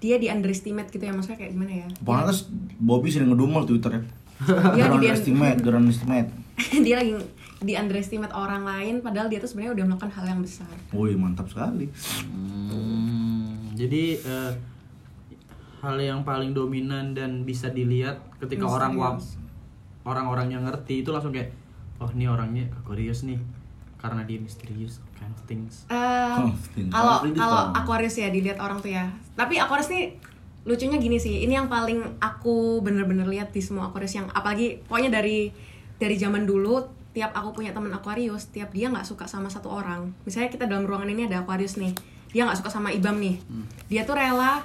dia 0.02 0.18
di 0.18 0.28
underestimate 0.28 0.90
gitu 0.90 1.06
ya 1.06 1.14
maksudnya 1.14 1.38
kayak 1.38 1.52
gimana 1.54 1.86
ya? 1.86 1.88
Pokoknya 2.02 2.26
kan 2.28 2.38
Bobby 2.82 3.08
sering 3.14 3.30
ngedumel 3.30 3.64
Twitter 3.64 3.92
ya. 3.94 4.04
Dia 4.74 4.90
di 4.90 4.98
underestimate, 4.98 5.62
dia 5.62 5.70
underestimate. 5.70 6.30
dia 6.86 6.96
lagi 6.98 7.14
di 7.62 7.78
underestimate 7.78 8.34
orang 8.34 8.66
lain 8.66 9.06
padahal 9.06 9.30
dia 9.30 9.38
tuh 9.38 9.46
sebenarnya 9.46 9.78
udah 9.78 9.86
melakukan 9.86 10.12
hal 10.18 10.26
yang 10.26 10.42
besar 10.42 10.66
Wih, 10.98 11.14
mantap 11.14 11.46
sekali. 11.46 11.86
Hmm, 12.26 12.61
jadi 13.82 14.04
eh, 14.22 14.52
hal 15.82 15.98
yang 15.98 16.22
paling 16.22 16.54
dominan 16.54 17.18
dan 17.18 17.42
bisa 17.42 17.74
dilihat 17.74 18.22
ketika 18.38 18.70
orang 18.70 18.94
wap 18.94 19.18
orang-orang 20.06 20.54
yang 20.54 20.64
ngerti 20.66 21.02
itu 21.02 21.10
langsung 21.10 21.34
kayak 21.34 21.50
oh 21.98 22.10
ini 22.14 22.26
orangnya 22.26 22.66
Aquarius 22.78 23.26
nih 23.26 23.38
karena 23.98 24.26
dia 24.26 24.42
misterius 24.42 24.98
kind 25.14 25.30
of 25.30 25.42
things. 25.46 25.86
Eh, 25.86 25.98
Oh, 26.32 26.50
kalau 26.90 27.22
pintar. 27.22 27.38
kalau 27.38 27.62
Aquarius 27.76 28.18
ya 28.18 28.34
dilihat 28.34 28.58
orang 28.58 28.82
tuh 28.82 28.90
ya. 28.90 29.06
Tapi 29.38 29.62
Aquarius 29.62 29.94
nih 29.94 30.18
lucunya 30.66 30.98
gini 30.98 31.18
sih 31.18 31.42
ini 31.42 31.54
yang 31.54 31.70
paling 31.70 32.02
aku 32.18 32.82
bener-bener 32.82 33.26
lihat 33.26 33.50
di 33.50 33.62
semua 33.62 33.90
Aquarius 33.90 34.14
yang 34.14 34.30
apalagi 34.30 34.82
pokoknya 34.86 35.22
dari 35.22 35.50
dari 35.98 36.18
zaman 36.18 36.46
dulu 36.46 36.82
tiap 37.14 37.34
aku 37.34 37.54
punya 37.54 37.74
teman 37.74 37.90
Aquarius 37.94 38.50
tiap 38.50 38.74
dia 38.74 38.90
nggak 38.90 39.06
suka 39.06 39.26
sama 39.26 39.50
satu 39.50 39.70
orang. 39.70 40.14
Misalnya 40.26 40.50
kita 40.50 40.66
dalam 40.66 40.86
ruangan 40.86 41.10
ini 41.10 41.26
ada 41.30 41.42
Aquarius 41.46 41.78
nih 41.78 41.94
dia 42.32 42.42
nggak 42.42 42.58
suka 42.58 42.70
sama 42.70 42.90
Ibam 42.90 43.16
nih 43.18 43.36
dia 43.86 44.02
tuh 44.02 44.16
rela 44.16 44.64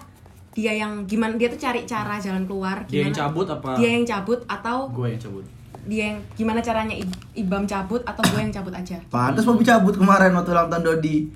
dia 0.51 0.73
yang 0.73 1.05
gimana 1.05 1.35
dia 1.35 1.47
tuh 1.47 1.59
cari 1.59 1.85
cara 1.85 2.17
jalan 2.17 2.45
keluar 2.45 2.81
Dia 2.87 3.03
yang 3.03 3.13
gimana- 3.13 3.21
cabut 3.29 3.47
apa? 3.47 3.71
dia 3.77 3.91
yang 3.91 4.05
cabut 4.05 4.41
atau 4.47 4.89
Gue 4.89 5.07
yang 5.11 5.21
cabut. 5.21 5.45
dia 5.85 6.05
yang 6.09 6.19
gimana 6.33 6.59
caranya 6.61 6.95
I- 6.95 7.05
Ibam 7.37 7.63
cabut 7.65 8.01
atau 8.03 8.23
gue 8.25 8.41
yang 8.41 8.51
cabut 8.51 8.73
aja 8.73 8.97
Pantes 9.07 9.45
Bobby 9.45 9.63
cabut 9.63 9.93
kemarin 9.95 10.33
waktu 10.33 10.51
ulang 10.51 10.67
tahun 10.67 10.83
Dodi. 10.83 11.29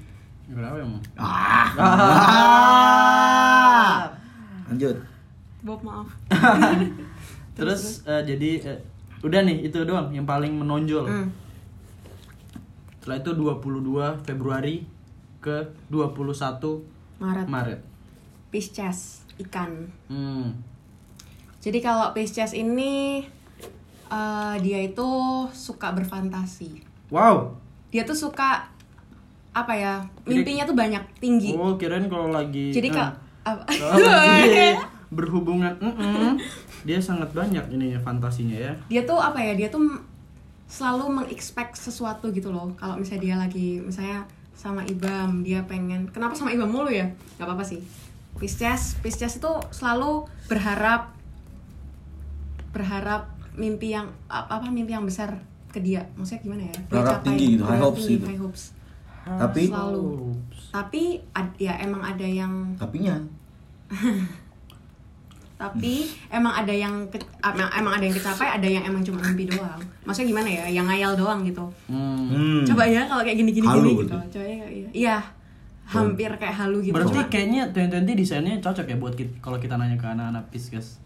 Kenapa 0.47 0.77
emang? 0.79 0.99
Ah. 1.15 1.69
ah. 2.41 4.01
Lanjut. 4.67 4.97
Bob 5.61 5.79
maaf 5.85 6.09
Terus 7.59 8.01
eh, 8.03 8.23
jadi 8.25 8.51
eh, 8.65 8.79
udah 9.21 9.41
nih 9.43 9.63
itu 9.63 9.85
doang 9.85 10.09
yang 10.11 10.25
paling 10.25 10.57
menonjol. 10.57 11.05
Hmm. 11.05 11.29
Setelah 12.97 13.21
itu 13.21 13.31
22 13.31 14.25
Februari 14.25 14.83
ke 15.41 15.57
21 15.89 16.85
Maret 17.19 17.47
Maret. 17.47 17.81
Pisces 18.49 19.25
ikan 19.41 19.89
Hmm. 20.07 20.53
jadi 21.59 21.81
kalau 21.81 22.13
Pisces 22.13 22.53
ini 22.53 23.25
Eh, 24.11 24.55
dia 24.59 24.83
itu 24.83 25.07
suka 25.55 25.95
berfantasi. 25.95 26.83
Wow. 27.15 27.55
Dia 27.95 28.03
tuh 28.03 28.19
suka 28.19 28.67
apa 29.55 29.71
ya? 29.71 30.03
Jadi- 30.27 30.43
Mimpinya 30.43 30.67
tuh 30.67 30.75
banyak, 30.75 30.99
tinggi. 31.23 31.55
Oh, 31.55 31.79
kirain 31.79 32.11
kalau 32.11 32.27
lagi 32.27 32.75
Jadi 32.75 32.91
eh, 32.91 32.99
apa? 33.47 33.63
kalau 33.71 33.95
lagi 34.35 34.83
berhubungan 35.15 35.79
mm-mm, 35.79 36.35
dia 36.83 36.99
sangat 36.99 37.31
banyak 37.31 37.63
ini 37.71 37.95
fantasinya 37.99 38.55
ya. 38.57 38.75
dia 38.91 39.07
tuh 39.07 39.15
apa 39.15 39.39
ya? 39.39 39.55
Dia 39.55 39.71
tuh 39.71 39.79
selalu 40.67 41.23
mengexpect 41.23 41.79
sesuatu 41.79 42.35
gitu 42.35 42.51
loh. 42.51 42.67
Kalau 42.75 42.99
misalnya 42.99 43.23
dia 43.23 43.37
lagi 43.39 43.79
misalnya 43.79 44.27
sama 44.61 44.85
Ibam, 44.85 45.41
dia 45.41 45.65
pengen 45.65 46.05
kenapa 46.07 46.37
sama 46.37 46.53
Ibam 46.53 46.69
mulu 46.69 46.93
ya? 46.93 47.09
Gak 47.35 47.49
apa-apa 47.49 47.65
sih. 47.65 47.81
Pisces, 48.37 49.01
Pisces 49.01 49.33
itu 49.35 49.53
selalu 49.71 50.21
berharap 50.47 51.17
berharap 52.71 53.27
mimpi 53.55 53.91
yang 53.91 54.13
apa, 54.27 54.57
apa 54.57 54.69
mimpi 54.69 54.93
yang 54.93 55.03
besar 55.03 55.33
ke 55.69 55.81
dia. 55.81 56.05
Maksudnya 56.13 56.41
gimana 56.43 56.63
ya? 56.63 56.75
Dia 56.75 56.85
Berharap 56.87 57.13
capai- 57.15 57.27
tinggi 57.27 57.47
gitu, 57.51 57.63
high 57.65 57.81
hopes 57.81 57.99
tinggi, 57.99 58.15
gitu. 58.15 58.27
high 58.27 58.41
hopes. 58.41 58.63
Tapi 59.21 59.63
Selalu. 59.67 60.07
Tapi 60.71 61.03
ad- 61.31 61.57
ya 61.59 61.75
emang 61.79 62.03
ada 62.03 62.27
yang 62.27 62.53
tapinya 62.81 63.17
tapi 65.57 66.09
emang 66.31 66.57
ada 66.57 66.73
yang 66.73 67.05
ke- 67.13 67.21
emang, 67.45 67.93
ada 67.93 68.01
yang 68.01 68.17
kecapai 68.17 68.49
ada 68.49 68.65
yang 68.65 68.81
emang 68.81 69.05
cuma 69.05 69.21
mimpi 69.21 69.45
doang 69.45 69.77
maksudnya 70.01 70.33
gimana 70.33 70.49
ya 70.49 70.65
yang 70.73 70.89
ngayal 70.89 71.13
doang 71.13 71.45
gitu 71.45 71.69
Hmm. 71.85 72.17
hmm. 72.25 72.61
coba 72.65 72.89
ya 72.89 73.05
kalau 73.05 73.21
kayak 73.21 73.37
gini 73.37 73.53
gini 73.53 73.67
gini 73.69 73.91
gitu 73.99 74.09
coba 74.09 74.25
ya 74.71 74.79
iya 74.79 74.91
iya 74.95 75.19
hampir 75.91 76.31
kayak 76.39 76.55
halu 76.55 76.79
gitu 76.79 76.95
Berarti 76.95 77.19
Cuma- 77.19 77.31
kayaknya 77.31 77.63
2020 77.75 78.15
desainnya 78.15 78.55
cocok 78.63 78.87
ya 78.87 78.97
buat 78.97 79.15
kita, 79.19 79.33
kalau 79.43 79.59
kita 79.59 79.75
nanya 79.75 79.99
ke 79.99 80.07
anak-anak 80.07 80.47
Pisces. 80.55 81.03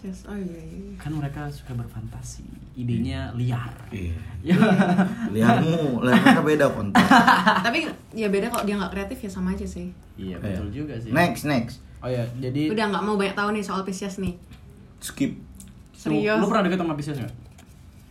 Yes, 0.00 0.24
oh 0.24 0.32
iya, 0.32 0.56
iya. 0.56 0.96
Kan 0.96 1.12
mereka 1.12 1.44
suka 1.52 1.76
berfantasi, 1.76 2.40
idenya 2.72 3.28
liar. 3.36 3.68
Iya. 3.92 4.16
Ya. 4.40 4.56
Lihatmu, 5.34 6.00
lihatnya 6.00 6.40
beda 6.40 6.66
konten. 6.72 6.96
tapi 7.66 7.84
ya 8.16 8.32
beda 8.32 8.48
kalau 8.48 8.64
dia 8.64 8.80
nggak 8.80 8.92
kreatif 8.96 9.28
ya 9.28 9.30
sama 9.34 9.52
aja 9.52 9.66
sih 9.66 9.92
Iya, 10.16 10.40
betul 10.40 10.72
juga 10.72 10.96
sih. 10.96 11.12
Next, 11.12 11.44
next. 11.44 11.84
Oh 12.00 12.08
ya, 12.08 12.24
jadi 12.40 12.72
udah 12.72 12.86
nggak 12.96 13.02
mau 13.04 13.20
banyak 13.20 13.36
tahu 13.36 13.52
nih 13.52 13.60
soal 13.60 13.84
Pisces 13.84 14.16
nih 14.22 14.32
Skip. 15.04 15.36
serius 15.92 16.40
Lu, 16.40 16.46
lu 16.46 16.48
pernah 16.48 16.64
deket 16.64 16.80
sama 16.80 16.94
Pisces 16.96 17.18
nggak? 17.20 17.34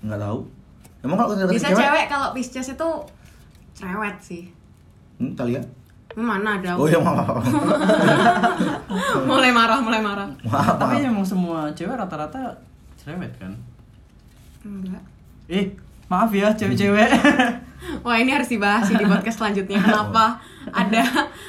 Nggak 0.05 0.19
tahu. 0.21 0.39
Emang 1.01 1.17
kalau 1.17 1.33
bisa 1.49 1.73
cewek, 1.73 2.05
kalau 2.05 2.27
Pisces 2.37 2.69
itu 2.69 2.89
cerewet 3.73 4.17
sih 4.21 4.58
Hmm, 5.19 5.35
Talia. 5.35 5.59
mana 6.11 6.57
ada 6.57 6.73
Oh 6.73 6.83
iya, 6.83 6.97
maaf. 6.97 7.37
mulai 9.29 9.51
marah 9.51 9.77
mulai 9.77 9.99
marah 9.99 10.27
Maaf, 10.41 10.75
Tapi 10.75 10.95
maaf. 10.97 11.07
emang 11.07 11.21
semua 11.23 11.69
cewek 11.71 11.93
rata-rata 11.93 12.49
cerewet 12.95 13.29
kan? 13.35 13.53
enggak 14.61 14.99
Eh, 15.45 15.69
maaf 16.05 16.29
ya 16.29 16.51
cewek-cewek. 16.51 17.09
Wah 18.03 18.15
ini 18.15 18.29
harus 18.29 18.47
dibahas 18.47 18.83
sih 18.83 18.93
di 18.93 19.03
podcast 19.03 19.39
selanjutnya 19.39 19.79
Kenapa 19.85 20.35
ada 20.67 21.03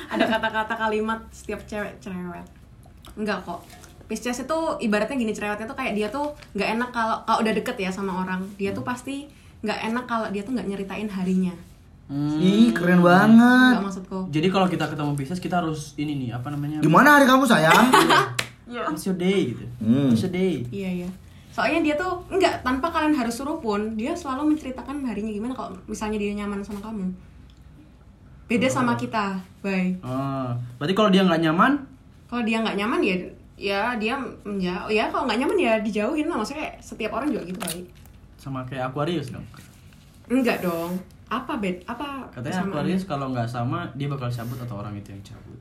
ada 0.07 0.25
kata-kata 0.29 0.75
kalimat 0.75 1.19
setiap 1.31 1.59
cewek 1.65 1.99
cerewet 1.99 2.47
Enggak 3.15 3.43
kok 3.43 3.61
Pisces 4.07 4.39
itu 4.41 4.59
ibaratnya 4.81 5.15
gini 5.17 5.31
cerewetnya 5.31 5.65
tuh 5.65 5.75
kayak 5.75 5.95
dia 5.95 6.07
tuh 6.09 6.31
nggak 6.53 6.71
enak 6.75 6.91
kalau 6.91 7.17
kalau 7.25 7.39
udah 7.41 7.53
deket 7.53 7.77
ya 7.77 7.91
sama 7.91 8.23
orang 8.23 8.43
Dia 8.55 8.71
tuh 8.71 8.83
pasti 8.83 9.27
nggak 9.61 9.79
enak 9.89 10.05
kalau 10.05 10.27
dia 10.29 10.41
tuh 10.41 10.55
nggak 10.55 10.67
nyeritain 10.67 11.07
harinya 11.07 11.55
Hmm. 12.11 12.43
Ih, 12.43 12.75
keren 12.75 13.07
banget. 13.07 13.79
Enggak 13.79 13.87
maksudku 13.87 14.19
Jadi 14.35 14.47
kalau 14.51 14.67
kita 14.67 14.91
ketemu 14.91 15.15
Pisces 15.15 15.39
kita 15.39 15.63
harus 15.63 15.95
ini 15.95 16.19
nih 16.19 16.35
apa 16.35 16.51
namanya? 16.51 16.83
Gimana 16.83 17.15
hari 17.15 17.31
kamu 17.31 17.47
sayang? 17.47 17.87
It's 18.91 19.07
your 19.07 19.15
day 19.15 19.55
gitu. 19.55 19.63
Hmm. 19.79 20.11
It's 20.11 20.27
your 20.27 20.35
day. 20.35 20.67
Iya 20.75 20.91
iya 21.07 21.11
Soalnya 21.55 21.83
dia 21.87 21.95
tuh 21.95 22.19
enggak 22.31 22.67
tanpa 22.67 22.91
kalian 22.91 23.15
harus 23.15 23.35
suruh 23.35 23.59
pun 23.59 23.95
Dia 23.99 24.15
selalu 24.15 24.55
menceritakan 24.55 25.03
harinya 25.07 25.31
gimana 25.35 25.55
kalau 25.55 25.75
misalnya 25.87 26.19
dia 26.19 26.35
nyaman 26.35 26.63
sama 26.63 26.79
kamu 26.83 27.11
Beda 28.51 28.67
sama 28.67 28.99
kita 28.99 29.39
Bye 29.63 29.99
Oh, 30.03 30.51
berarti 30.79 30.95
kalau 30.95 31.11
dia 31.11 31.23
nggak 31.23 31.43
nyaman, 31.47 31.79
kalau 32.27 32.43
dia 32.43 32.59
nggak 32.63 32.79
nyaman 32.79 33.01
ya 33.03 33.15
ya 33.61 33.81
dia 34.01 34.17
menjauh 34.17 34.89
ya 34.89 35.13
kalau 35.13 35.29
nggak 35.29 35.37
nyaman 35.45 35.59
ya 35.61 35.73
dijauhin 35.85 36.33
lah 36.33 36.41
maksudnya 36.41 36.65
kayak 36.65 36.77
setiap 36.81 37.13
orang 37.13 37.29
juga 37.29 37.45
gitu 37.45 37.61
kali 37.61 37.85
sama 38.41 38.65
kayak 38.65 38.89
Aquarius 38.89 39.29
dong. 39.29 39.45
enggak 40.33 40.65
dong 40.65 40.97
apa 41.31 41.53
bed 41.57 41.81
apa 41.85 42.27
Katanya? 42.29 42.59
Aquarius 42.61 43.05
kalau 43.05 43.31
nggak 43.31 43.47
sama 43.47 43.87
dia 43.95 44.07
bakal 44.07 44.27
cabut 44.27 44.59
atau 44.59 44.77
orang 44.77 44.93
itu 44.93 45.09
yang 45.09 45.23
cabut. 45.25 45.59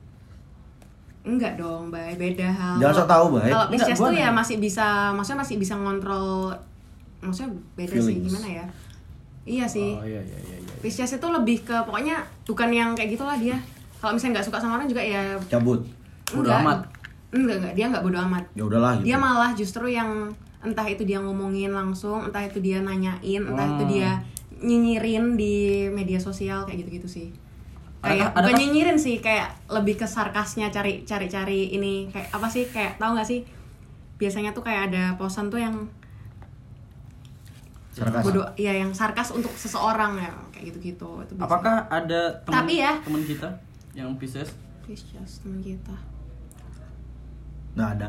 enggak 1.22 1.54
dong 1.54 1.88
bay 1.88 2.16
beda 2.16 2.48
hal 2.48 2.74
Jangan 2.78 2.94
sok 2.96 3.08
tahu, 3.08 3.24
Bay. 3.36 3.48
kalau 3.48 3.66
Pisces 3.68 3.98
tuh 3.98 4.14
ya 4.14 4.28
masih 4.30 4.56
bisa 4.56 4.86
maksudnya 5.12 5.40
masih 5.40 5.56
bisa 5.56 5.74
ngontrol 5.74 6.48
maksudnya 7.20 7.48
beda 7.74 7.92
sih 7.94 8.16
Feelings. 8.16 8.24
gimana 8.26 8.48
ya 8.50 8.66
iya 9.44 9.64
sih 9.64 9.90
Oh 9.92 10.02
iya 10.02 10.16
iya 10.18 10.38
iya. 10.40 10.56
iya. 10.58 10.74
Pisces 10.80 11.12
itu 11.12 11.26
lebih 11.28 11.60
ke 11.60 11.76
pokoknya 11.82 12.18
bukan 12.42 12.68
yang 12.70 12.90
kayak 12.94 13.14
gitulah 13.14 13.36
dia 13.36 13.60
kalau 13.96 14.16
misalnya 14.16 14.40
nggak 14.40 14.46
suka 14.48 14.58
sama 14.58 14.74
orang 14.74 14.88
juga 14.88 15.02
ya 15.02 15.36
Cabut. 15.46 15.84
Bodo 16.26 16.40
enggak 16.42 16.58
amat. 16.58 16.78
enggak 17.30 17.56
enggak 17.58 17.74
dia 17.74 17.84
nggak 17.86 18.02
bodo 18.02 18.18
amat 18.22 18.44
Ya 18.50 18.62
udahlah 18.64 18.92
gitu. 18.96 19.04
dia 19.04 19.16
malah 19.16 19.50
justru 19.52 19.84
yang 19.86 20.10
entah 20.60 20.84
itu 20.84 21.02
dia 21.04 21.18
ngomongin 21.18 21.70
langsung 21.70 22.20
entah 22.22 22.40
itu 22.40 22.58
dia 22.58 22.80
nanyain 22.80 23.20
entah 23.44 23.66
itu 23.70 23.84
Hmm. 23.84 23.92
dia 23.92 24.10
nyinyirin 24.60 25.34
di 25.34 25.54
media 25.88 26.16
sosial 26.16 26.62
kayak 26.62 26.84
gitu-gitu 26.84 27.08
sih 27.10 27.28
kayak 27.98 28.16
Adakah- 28.22 28.32
bukan 28.34 28.44
adakah- 28.46 28.60
nyinyirin 28.60 28.98
sih 28.98 29.16
kayak 29.18 29.48
lebih 29.68 29.94
ke 29.94 30.06
sarkasnya 30.06 30.68
cari 30.68 31.02
cari 31.02 31.26
cari 31.26 31.60
ini 31.70 32.08
kayak 32.08 32.28
apa 32.30 32.46
sih 32.46 32.64
kayak 32.66 32.96
tahu 32.96 33.12
nggak 33.12 33.26
sih 33.26 33.40
biasanya 34.16 34.50
tuh 34.50 34.60
kayak 34.60 34.88
ada 34.88 35.16
posan 35.16 35.48
tuh 35.48 35.58
yang 35.58 35.74
Sarkas. 37.90 38.22
bodoh 38.22 38.46
ya 38.54 38.70
yang 38.72 38.94
sarkas 38.94 39.28
untuk 39.30 39.50
seseorang 39.52 40.14
ya 40.16 40.30
kayak 40.50 40.70
gitu-gitu 40.70 41.08
itu 41.18 41.32
biasanya. 41.34 41.44
Apakah 41.44 41.74
ada 41.90 42.20
teman 42.40 42.54
Tapi 42.56 42.74
ya. 42.78 42.92
teman 43.02 43.22
kita 43.24 43.48
yang 43.92 44.14
Pisces? 44.14 44.54
Pisces 44.80 45.42
teman 45.42 45.58
kita 45.58 45.96
Nggak 47.72 47.90
ada. 47.98 48.08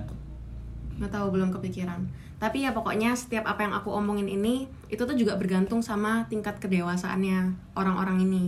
nggak 0.93 1.11
tahu 1.11 1.27
belum 1.31 1.49
kepikiran 1.51 1.97
tapi 2.41 2.65
ya 2.65 2.73
pokoknya 2.73 3.13
setiap 3.13 3.45
apa 3.45 3.61
yang 3.61 3.73
aku 3.77 3.93
omongin 3.93 4.25
ini 4.25 4.65
itu 4.89 4.97
tuh 4.97 5.13
juga 5.13 5.37
bergantung 5.37 5.85
sama 5.85 6.25
tingkat 6.25 6.57
kedewasaannya 6.57 7.53
orang-orang 7.77 8.25
ini 8.25 8.43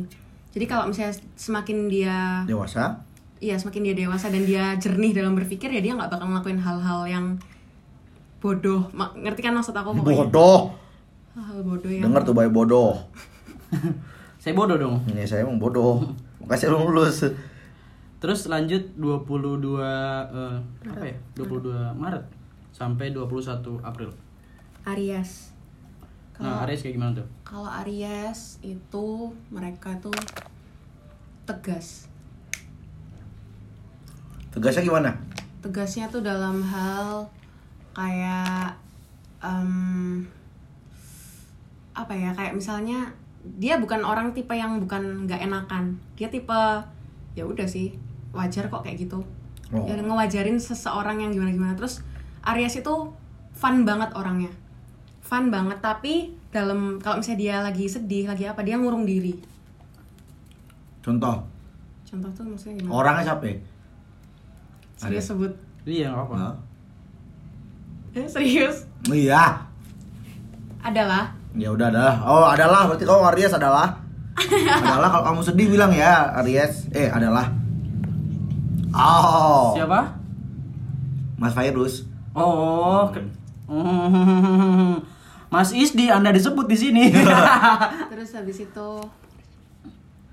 jadi 0.49 0.65
kalau 0.65 0.89
misalnya 0.89 1.13
semakin 1.37 1.93
dia 1.93 2.41
Dewasa. 2.49 3.05
iya 3.37 3.53
semakin 3.53 3.85
dia 3.85 3.95
dewasa 3.95 4.33
dan 4.33 4.49
dia 4.49 4.73
jernih 4.81 5.13
dalam 5.13 5.37
berpikir 5.37 5.69
ya 5.69 5.77
dia 5.77 5.93
nggak 5.93 6.09
bakal 6.09 6.25
ngelakuin 6.25 6.57
hal-hal 6.57 7.05
yang 7.05 7.25
bodoh 8.41 8.89
Ma- 8.97 9.13
ngerti 9.13 9.45
kan 9.45 9.53
maksud 9.53 9.71
aku 9.71 9.93
pokoknya 9.93 10.25
Bodoh. 10.27 10.73
hal 11.37 11.61
bodoh 11.61 11.87
yang 11.93 12.03
Dengar 12.09 12.21
tuh 12.27 12.35
bayi 12.35 12.49
bodoh. 12.51 12.97
Saya 14.43 14.53
bodoh 14.59 14.75
dong. 14.75 14.99
Ini 15.07 15.23
saya 15.23 15.47
emang 15.47 15.55
bodoh. 15.55 16.03
Makanya 16.43 16.59
saya 16.59 16.75
lulus. 16.75 17.23
Terus 18.19 18.43
lanjut 18.51 18.83
22 18.99 19.79
eh, 19.79 20.55
apa 20.83 21.05
ya? 21.07 21.15
22 21.39 21.95
Maret 21.95 22.42
sampai 22.73 23.09
21 23.09 23.61
April. 23.79 24.09
Aries 24.83 25.53
Nah, 26.35 26.65
Aries 26.65 26.81
kayak 26.81 26.97
gimana 26.97 27.13
tuh? 27.13 27.27
kalau 27.43 27.69
Aries 27.79 28.57
itu 28.59 29.05
mereka 29.47 29.93
tuh 29.97 30.11
tegas 31.43 32.09
Tegasnya 34.49 34.83
gimana? 34.83 35.11
tegasnya 35.61 36.09
tuh 36.09 36.19
dalam 36.19 36.59
hal 36.59 37.23
kayak 37.93 38.75
em, 39.39 40.19
apa 41.93 42.11
ya 42.11 42.33
kayak 42.33 42.51
misalnya 42.51 43.07
dia 43.55 43.79
bukan 43.79 44.03
orang 44.03 44.35
tipe 44.35 44.51
yang 44.51 44.75
bukan 44.77 45.23
nggak 45.23 45.39
enakan 45.39 45.95
dia 46.13 46.27
tipe 46.27 46.61
ya 47.31 47.47
udah 47.47 47.63
sih 47.63 47.95
wajar 48.31 48.67
kok 48.67 48.81
kayak 48.81 48.99
gitu 48.99 49.23
Oh. 49.69 49.89
ya 49.89 49.95
ngewajarin 49.95 50.53
seseorang 50.53 51.17
yang 51.17 51.31
gimana 51.31 51.49
gimana 51.49 51.73
terus 51.73 52.05
Aries 52.43 52.75
itu 52.75 52.93
fun 53.53 53.83
banget 53.83 54.11
orangnya 54.13 54.51
fun 55.19 55.47
banget 55.47 55.79
tapi 55.79 56.31
dalam 56.49 56.99
kalau 56.99 57.17
misalnya 57.17 57.39
dia 57.39 57.55
lagi 57.59 57.85
sedih 57.85 58.27
lagi 58.27 58.43
apa 58.43 58.61
dia 58.61 58.75
ngurung 58.75 59.03
diri 59.03 59.39
Contoh. 60.99 61.43
contoh 62.03 62.29
tuh 62.31 62.43
maksudnya 62.45 62.79
gimana 62.79 62.93
Orangnya 62.93 63.23
siapa? 63.25 63.43
ya? 63.43 63.55
serius 64.95 65.25
sebut 65.25 65.51
Iya, 65.83 66.07
nggak 66.09 66.23
apa. 66.23 66.35
Hah? 66.37 66.55
eh, 68.13 68.23
serius 68.25 68.87
Iya. 69.05 69.67
adalah 70.79 71.35
Ya 71.53 71.69
udah 71.69 71.85
adalah. 71.87 72.15
Oh, 72.23 72.45
adalah. 72.49 72.89
Berarti 72.89 73.05
kau 73.05 73.21
Aries 73.29 73.53
adalah. 73.53 73.93
adalah 74.81 75.05
kalau 75.07 75.25
kamu 75.27 75.41
sedih 75.43 75.67
bilang 75.69 75.93
ya 75.93 76.33
Aries. 76.39 76.89
Eh, 76.89 77.05
adalah. 77.05 77.45
Oh. 78.89 79.77
Siapa? 79.77 80.17
Mas 81.35 81.53
Virus. 81.53 82.09
Oh, 82.33 83.07
ke- 83.07 83.21
Hmm. 83.63 84.97
Mas 85.47 85.69
Isdi, 85.71 86.07
Anda 86.07 86.29
disebut 86.29 86.65
di 86.65 86.75
sini. 86.75 87.05
terus 88.11 88.33
habis 88.33 88.59
itu 88.59 88.89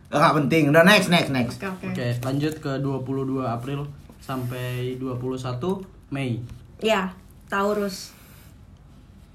Enggak 0.09 0.33
penting. 0.35 0.63
Udah 0.69 0.83
next, 0.83 1.07
next, 1.09 1.31
next. 1.31 1.57
oke 1.57 1.87
oke 1.87 1.87
Oke, 1.93 2.09
lanjut 2.21 2.55
ke 2.57 2.73
22 2.77 3.07
April 3.41 3.87
sampai 4.19 4.97
21 4.97 5.61
Mei. 6.09 6.41
ya 6.79 7.13
Taurus 7.47 8.17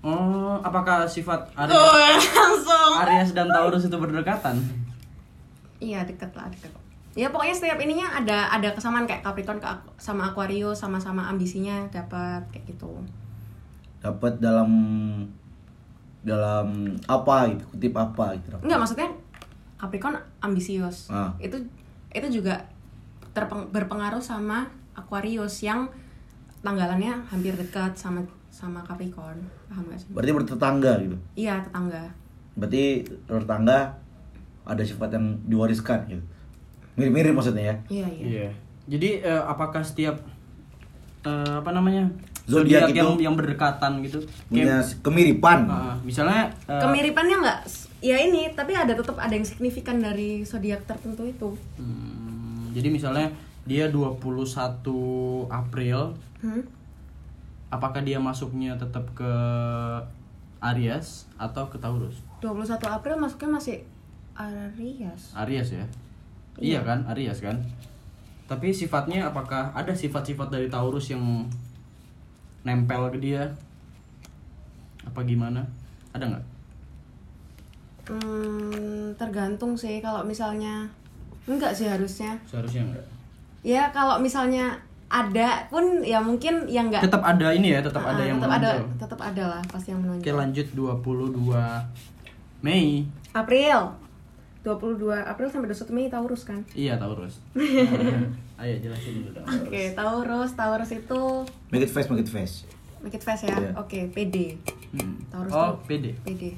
Oh, 0.02 0.60
apakah 0.60 1.06
sifat 1.06 1.50
Aries, 1.56 1.72
Oh, 1.72 1.98
langsung. 2.36 2.92
Aries 3.02 3.32
dan 3.32 3.48
Taurus 3.48 3.82
itu 3.84 3.96
berdekatan? 3.96 4.60
Iya 5.78 6.04
deket 6.04 6.30
lah 6.32 6.46
deket. 6.48 6.70
Ya 7.16 7.32
pokoknya 7.32 7.56
setiap 7.56 7.80
ininya 7.80 8.12
ada 8.12 8.52
ada 8.52 8.76
kesamaan 8.76 9.08
kayak 9.08 9.24
Capricorn 9.24 9.64
ke 9.64 9.68
sama 9.96 10.36
Aquarius 10.36 10.84
sama-sama 10.84 11.24
ambisinya 11.32 11.88
dapat 11.88 12.44
kayak 12.52 12.76
gitu. 12.76 12.92
Dapat 14.04 14.44
dalam 14.44 14.70
dalam 16.28 16.92
apa 17.08 17.56
gitu, 17.56 17.64
kutip 17.72 17.96
apa 17.96 18.36
gitu. 18.36 18.60
Enggak 18.60 18.80
maksudnya 18.84 19.10
Capricorn 19.80 20.20
ambisius. 20.44 21.08
Ah. 21.08 21.32
Itu 21.40 21.56
itu 22.12 22.28
juga 22.44 22.60
terpeng- 23.32 23.72
berpengaruh 23.72 24.20
sama 24.20 24.68
Aquarius 24.92 25.64
yang 25.64 25.88
tanggalannya 26.60 27.16
hampir 27.32 27.56
dekat 27.56 27.96
sama 27.96 28.28
sama 28.52 28.84
Capricorn. 28.84 29.40
Paham 29.72 29.88
gak 29.88 30.00
sih? 30.04 30.12
Berarti 30.12 30.32
bertetangga 30.36 30.92
gitu. 31.00 31.16
Iya, 31.36 31.64
tetangga. 31.64 32.12
Berarti 32.56 33.04
tetangga 33.28 33.80
ada 34.68 34.84
sifat 34.84 35.16
yang 35.16 35.40
diwariskan 35.48 36.08
gitu. 36.12 36.24
Mirip-mirip 36.96 37.34
maksudnya 37.34 37.64
ya. 37.66 37.76
Iya, 37.90 38.08
iya. 38.16 38.48
Jadi 38.86 39.20
eh, 39.20 39.44
apakah 39.44 39.82
setiap 39.82 40.16
eh, 41.24 41.56
apa 41.56 41.72
namanya 41.72 42.08
Zodiak 42.46 42.86
zodiak 42.86 42.90
yang 42.94 43.10
itu 43.12 43.24
yang 43.24 43.36
berdekatan 43.36 43.92
gitu? 44.02 44.22
Punya 44.46 44.80
Kayak, 44.80 45.02
kemiripan. 45.02 45.60
ah, 45.66 45.98
misalnya 46.02 46.46
eh, 46.66 46.78
Kemiripannya 46.78 47.36
enggak 47.42 47.60
ya 48.00 48.16
ini, 48.16 48.54
tapi 48.54 48.72
ada 48.72 48.94
tetap 48.94 49.18
ada 49.18 49.34
yang 49.34 49.42
signifikan 49.42 49.98
dari 49.98 50.46
zodiak 50.46 50.86
tertentu 50.86 51.26
itu. 51.26 51.50
hmm, 51.76 52.70
jadi 52.72 52.88
misalnya 52.88 53.34
dia 53.66 53.90
21 53.90 54.22
April, 55.50 56.14
Hmm? 56.38 56.62
apakah 57.68 58.06
dia 58.06 58.22
masuknya 58.22 58.78
tetap 58.78 59.10
ke 59.18 59.32
Aries 60.62 61.26
atau 61.36 61.66
ke 61.66 61.78
Taurus? 61.78 62.22
21 62.40 62.62
April 62.88 63.18
masuknya 63.18 63.50
masih 63.52 63.78
Aries. 64.36 65.34
Aries 65.36 65.70
ya. 65.74 65.86
Iya 66.58 66.80
kan, 66.82 67.04
Aries 67.08 67.40
kan. 67.40 67.58
Tapi 68.46 68.70
sifatnya 68.70 69.26
apakah 69.26 69.74
ada 69.74 69.92
sifat-sifat 69.92 70.48
dari 70.48 70.68
Taurus 70.68 71.10
yang 71.10 71.22
nempel 72.62 73.10
ke 73.10 73.20
dia? 73.20 73.44
Apa 75.04 75.22
gimana? 75.22 75.66
Ada 76.12 76.26
nggak? 76.28 76.46
Hmm, 78.06 79.10
tergantung 79.18 79.74
sih 79.74 79.98
kalau 79.98 80.22
misalnya 80.22 80.86
enggak 81.46 81.74
sih 81.74 81.90
harusnya. 81.90 82.38
Seharusnya 82.46 82.86
enggak. 82.86 83.06
Ya 83.66 83.90
kalau 83.90 84.22
misalnya 84.22 84.78
ada 85.06 85.66
pun 85.68 86.02
ya 86.02 86.18
mungkin 86.18 86.66
yang 86.66 86.90
enggak 86.90 87.02
Tetap 87.02 87.22
ada 87.22 87.50
ini 87.50 87.74
ya, 87.74 87.82
tetap 87.82 88.02
Ah, 88.02 88.14
ada 88.14 88.24
yang 88.24 88.38
tetap 88.38 88.54
ada 88.54 88.70
menonjol. 88.74 88.98
tetap 88.98 89.20
ada 89.22 89.44
lah 89.58 89.62
pasti 89.66 89.90
yang 89.90 90.02
Oke, 90.02 90.08
menonjol. 90.08 90.36
lanjut 90.38 90.68
22 90.70 92.62
Mei. 92.62 93.06
April. 93.32 93.80
22 94.66 94.98
April 95.14 95.48
sampai 95.48 95.70
21 95.70 95.94
Mei 95.94 96.10
Taurus 96.10 96.42
kan. 96.42 96.60
Iya, 96.74 96.98
Taurus. 96.98 97.38
Ayo 98.60 98.74
jelasin 98.80 99.22
dulu 99.22 99.30
dong. 99.32 99.46
Oke, 99.46 99.94
Taurus, 99.94 100.52
Taurus 100.54 100.90
itu 100.90 101.22
Make 101.70 101.86
it 101.86 101.92
fast, 101.92 102.10
make 102.10 102.20
it 102.20 102.28
fast. 102.28 102.66
make 103.00 103.14
it 103.14 103.22
fast 103.22 103.44
ya. 103.44 103.54
Iya. 103.54 103.72
Oke, 103.78 104.10
PD. 104.10 104.58
Hmm. 104.92 105.22
Taurus 105.30 105.52
Oh, 105.52 105.78
tuh- 105.78 105.86
PD. 105.88 106.18
PD. 106.20 106.58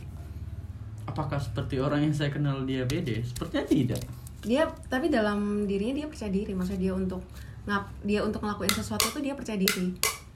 Apakah 1.06 1.36
seperti 1.38 1.78
orang 1.78 2.00
yang 2.02 2.12
saya 2.12 2.30
kenal 2.30 2.64
dia 2.64 2.84
PD? 2.84 3.20
Sepertinya 3.22 3.66
tidak. 3.66 4.02
Dia 4.40 4.64
tapi 4.86 5.08
dalam 5.08 5.66
dirinya 5.66 5.98
dia 5.98 6.08
percaya 6.08 6.30
diri, 6.30 6.54
maksudnya 6.54 6.82
dia 6.82 6.94
untuk 6.94 7.20
ngap 7.66 7.84
dia 8.02 8.22
untuk 8.22 8.40
ngelakuin 8.40 8.72
sesuatu 8.72 9.10
tuh 9.10 9.20
dia 9.20 9.34
percaya 9.34 9.58
diri. 9.58 9.92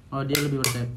Oh, 0.10 0.20
dia 0.22 0.36
lebih 0.38 0.60
percaya. 0.60 0.88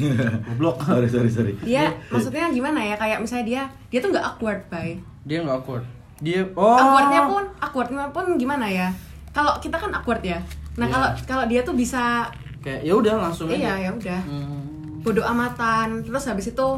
Goblok. 0.46 0.80
sorry, 0.82 1.08
sorry, 1.08 1.30
sorry. 1.30 1.52
Dia 1.60 1.92
maksudnya 2.08 2.48
gimana 2.48 2.80
ya? 2.82 2.94
Kayak 2.94 3.20
misalnya 3.20 3.46
dia 3.46 3.62
dia 3.88 3.98
tuh 3.98 4.10
nggak 4.10 4.26
awkward, 4.26 4.60
bay. 4.66 4.96
Dia 5.22 5.40
nggak 5.40 5.56
awkward. 5.56 5.84
Dia 6.20 6.44
oh. 6.52 6.76
awkwardnya 6.76 7.22
pun 7.24 7.44
awkwardnya 7.56 8.04
pun 8.10 8.24
gimana 8.34 8.64
ya 8.64 8.88
kalau 9.30 9.56
kita 9.56 9.74
kan 9.74 9.88
awkward 9.90 10.20
ya 10.20 10.36
nah 10.74 10.84
Iya. 10.84 10.92
kalau 10.92 11.08
kalau 11.26 11.44
dia 11.46 11.60
tuh 11.60 11.72
bisa 11.72 12.28
kayak 12.60 12.80
ya 12.82 12.92
udah 12.92 13.14
langsung 13.18 13.48
iya 13.48 13.74
ya 13.78 13.90
udah 13.90 14.20
Hmm. 14.22 15.00
bodoh 15.00 15.22
amatan 15.22 16.00
terus 16.00 16.24
habis 16.24 16.46
itu 16.46 16.68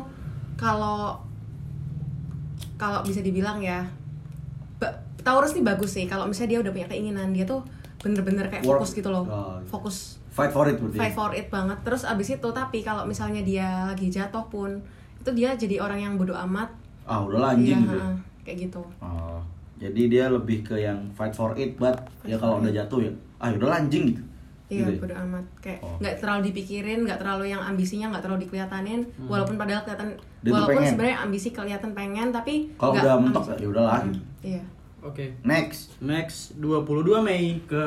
kalau 0.55 1.19
kalau 2.77 3.03
bisa 3.03 3.19
dibilang 3.19 3.59
ya 3.59 3.83
Taurus 5.23 5.55
nih 5.55 5.63
bagus 5.63 5.91
sih 5.93 6.05
kalau 6.05 6.27
misalnya 6.27 6.51
dia 6.53 6.61
udah 6.61 6.73
punya 6.73 6.89
keinginan 6.89 7.31
dia 7.31 7.43
tuh 7.45 7.63
bener-bener 8.01 8.47
kayak 8.49 8.63
Work. 8.63 8.83
fokus 8.83 8.91
gitu 8.93 9.09
loh 9.09 9.23
Oh, 9.23 9.55
iya. 9.55 9.67
fokus 9.67 9.97
Fight 10.29 10.51
for 10.51 10.65
it 10.65 10.75
berarti. 10.77 10.99
fight 10.99 11.15
for 11.15 11.31
it 11.31 11.47
banget 11.47 11.79
terus 11.83 12.03
abis 12.03 12.33
itu 12.33 12.49
tapi 12.51 12.81
kalau 12.81 13.05
misalnya 13.05 13.39
dia 13.41 13.69
lagi 13.87 14.09
jatuh 14.09 14.43
pun 14.45 14.83
itu 15.17 15.31
dia 15.31 15.55
jadi 15.55 15.79
orang 15.79 15.99
yang 16.01 16.15
bodoh 16.17 16.35
amat 16.43 16.67
Ah, 17.03 17.19
udah 17.21 17.53
anjing 17.53 17.79
Iya, 17.79 17.87
gitu. 17.89 17.99
Ya. 18.43 18.45
kayak 18.45 18.59
gitu 18.67 18.83
Oh, 18.99 19.39
jadi 19.77 20.03
dia 20.05 20.25
lebih 20.29 20.63
ke 20.63 20.77
yang 20.77 20.99
fight 21.13 21.31
for 21.31 21.55
it, 21.55 21.75
but 21.77 21.95
ya 22.23 22.35
kalau 22.35 22.59
udah 22.59 22.71
jatuh 22.71 22.99
ya, 23.01 23.11
ah 23.39 23.49
udah 23.49 23.69
lah, 23.69 23.79
anjing 23.79 24.11
gitu. 24.11 24.23
Iya, 24.69 24.89
Gitu 24.89 24.91
ya? 24.91 25.01
bodo 25.01 25.15
amat. 25.21 25.45
Kayak 25.59 25.79
Oh. 25.81 25.97
nggak 25.99 26.15
terlalu 26.17 26.41
dipikirin, 26.49 26.99
nggak 27.03 27.19
terlalu 27.19 27.45
yang 27.47 27.61
ambisinya 27.61 28.09
nggak 28.09 28.23
terlalu 28.23 28.41
dikelihatanin. 28.43 29.01
Walaupun 29.23 29.55
padahal 29.55 29.83
kelihatan, 29.83 30.09
Dia 30.41 30.51
walaupun 30.51 30.83
sebenarnya 30.83 31.19
ambisi 31.21 31.49
kelihatan 31.51 31.91
pengen, 31.93 32.29
tapi 32.31 32.73
Kalau 32.75 32.93
udah 32.95 33.15
mentok 33.17 33.45
ya 33.53 33.69
udahlah 33.69 34.01
Hmm. 34.01 34.17
Iya. 34.41 34.63
Oke. 35.03 35.25
Next. 35.43 35.99
Next 35.99 36.57
22 36.57 37.21
Mei 37.21 37.61
ke 37.63 37.85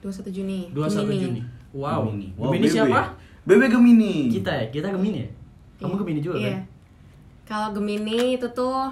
21 0.00 0.32
Juni. 0.32 0.60
21 0.70 1.02
Gemini. 1.04 1.20
Juni. 1.20 1.42
Wow. 1.72 2.08
Gemini. 2.08 2.28
Gemini 2.32 2.62
BB. 2.62 2.72
siapa? 2.72 3.00
BB 3.44 3.62
Gemini. 3.68 4.14
Kita 4.30 4.50
ya, 4.50 4.64
kita 4.70 4.86
Gemini 4.88 5.18
ya. 5.18 5.28
Kamu 5.76 5.92
Iya. 5.92 5.98
Gemini 6.00 6.20
juga 6.20 6.36
Iya. 6.36 6.50
kan? 6.52 6.62
Kalau 7.44 7.68
Gemini 7.74 8.18
itu 8.32 8.46
tuh 8.48 8.86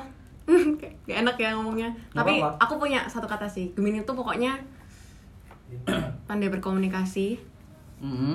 gak 1.05 1.17
enak 1.19 1.37
ya 1.37 1.55
ngomongnya. 1.55 1.89
Nggak 2.11 2.23
Tapi 2.23 2.33
apa-apa. 2.39 2.57
aku 2.61 2.75
punya 2.79 3.01
satu 3.07 3.27
kata 3.27 3.47
sih. 3.47 3.71
Gemini 3.73 4.01
itu 4.01 4.13
pokoknya 4.13 4.59
pandai 6.29 6.49
berkomunikasi. 6.49 7.39
Mhm. 8.01 8.35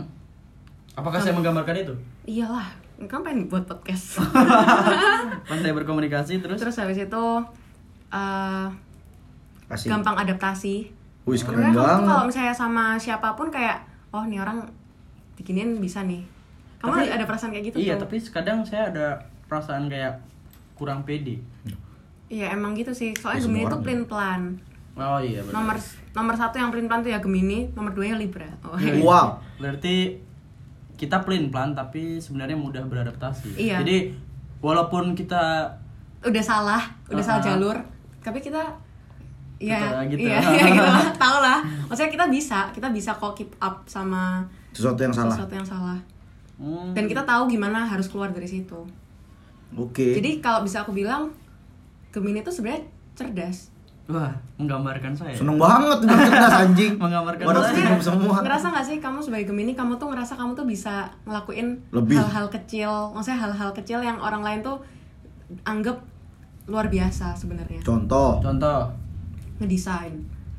Apakah 0.95 1.19
saya 1.19 1.35
menggambarkan 1.35 1.75
itu? 1.75 1.93
Iyalah, 2.25 2.71
kamu 2.97 3.21
pengen 3.21 3.39
buat 3.45 3.67
podcast. 3.67 4.23
Pandai 5.51 5.75
berkomunikasi 5.75 6.39
terus. 6.39 6.55
Terus 6.55 6.79
habis 6.79 6.95
itu 6.97 7.23
eh, 8.09 8.67
Kasih. 9.67 9.91
gampang 9.91 10.15
adaptasi. 10.15 10.87
Wih, 11.25 11.41
keren 11.41 11.73
banget. 11.73 12.05
kalau 12.05 12.23
misalnya 12.23 12.55
sama 12.55 12.95
siapa 12.95 13.35
pun 13.35 13.49
kayak, 13.49 13.81
oh 14.13 14.23
nih 14.23 14.39
orang 14.39 14.63
bikinin 15.35 15.83
bisa 15.83 16.05
nih. 16.05 16.23
Kamu 16.79 16.95
Tapi- 16.95 17.11
ada 17.11 17.25
perasaan 17.27 17.51
kayak 17.51 17.65
gitu 17.73 17.77
Iya, 17.81 17.99
tuh? 17.99 18.07
tapi 18.07 18.15
kadang 18.23 18.63
saya 18.63 18.93
ada 18.93 19.05
perasaan 19.45 19.91
kayak 19.91 20.21
kurang 20.73 21.03
pede. 21.03 21.41
Iya 22.35 22.51
emang 22.51 22.75
gitu 22.75 22.91
sih. 22.91 23.15
Soalnya 23.15 23.39
Ya, 23.39 23.45
Gemini 23.47 23.63
orang 23.65 23.81
plan 23.81 24.01
plan. 24.05 24.41
Oh 24.97 25.19
iya 25.19 25.39
benar. 25.41 25.55
Nomor 25.55 25.75
nomor 26.11 26.35
satu 26.35 26.55
yang 26.57 26.67
plan 26.69 26.85
plan 26.85 26.99
tuh 26.99 27.11
ya 27.11 27.19
Gemini, 27.19 27.71
nomor 27.71 27.91
dua 27.91 28.11
nya 28.11 28.17
Libra. 28.17 28.47
Oh, 28.61 28.75
Wow. 29.01 29.39
Berarti 29.55 30.19
kita 30.93 31.23
plain 31.23 31.47
plan 31.47 31.71
tapi 31.71 32.19
sebenarnya 32.19 32.55
mudah 32.55 32.83
beradaptasi. 32.83 33.55
Iya. 33.57 33.79
Jadi 33.79 34.11
walaupun 34.59 35.11
kita 35.11 35.67
udah 36.21 36.43
salah, 36.43 36.81
udah 37.05 37.21
salah 37.21 37.39
Uh-uh. 37.39 37.49
jalur, 37.53 37.77
tapi 38.19 38.39
kita 38.39 38.63
ya 39.55 39.79
Kita 39.79 39.99
gitu. 40.09 40.19
iya, 40.21 40.39
iya 40.41 40.63
gitu 40.73 40.83
lah, 40.85 41.07
tau 41.15 41.37
lah. 41.39 41.59
Maksudnya 41.85 42.11
kita 42.11 42.25
bisa, 42.27 42.59
kita 42.71 42.87
bisa 42.89 43.11
kok 43.13 43.31
keep 43.33 43.51
up 43.57 43.83
sama 43.85 44.43
Sesuatu 44.71 44.99
yang 44.99 45.13
salah. 45.13 45.31
sesuatu 45.31 45.53
yang 45.53 45.67
salah. 45.67 45.99
hmm, 46.57 46.91
Dan 46.91 47.05
kita 47.05 47.23
tahu 47.23 47.47
gimana 47.47 47.83
harus 47.85 48.07
keluar 48.07 48.31
dari 48.31 48.43
situ. 48.45 48.79
Oke. 49.71 50.15
Jadi 50.15 50.39
kalau 50.39 50.59
bisa 50.61 50.81
aku 50.81 50.91
bilang 50.91 51.31
Gemini 52.15 52.39
tuh 52.39 52.55
sebenarnya 52.55 52.87
cerdas. 53.11 53.75
wah 54.05 54.29
menggambarkan 54.61 55.17
saya. 55.17 55.33
seneng 55.33 55.57
banget 55.59 55.97
udah 56.05 56.15
cerdas 56.15 56.55
anjing. 56.63 56.93
Menggambarkan 57.03 57.43
Waduh, 57.43 57.63
saya. 57.65 57.97
semua. 57.99 58.37
Ngerasa 58.39 58.69
gak 58.71 58.85
sih 58.85 58.97
kamu 59.01 59.19
sebagai 59.19 59.51
Gemini 59.51 59.73
kamu 59.75 59.97
tuh 59.99 60.13
ngerasa 60.13 60.37
kamu 60.37 60.53
tuh 60.53 60.63
bisa 60.63 61.09
ngelakuin 61.27 61.81
Lebih. 61.89 62.15
hal-hal 62.21 62.45
kecil, 62.47 63.11
maksudnya 63.11 63.43
hal-hal 63.43 63.73
kecil 63.75 63.99
yang 63.99 64.21
orang 64.21 64.45
lain 64.45 64.61
tuh 64.61 64.77
anggap 65.65 65.99
luar 66.69 66.87
biasa 66.87 67.33
sebenarnya. 67.35 67.81
Contoh. 67.81 68.39
Contoh. 68.39 68.93
Ngedesain. 69.57 70.13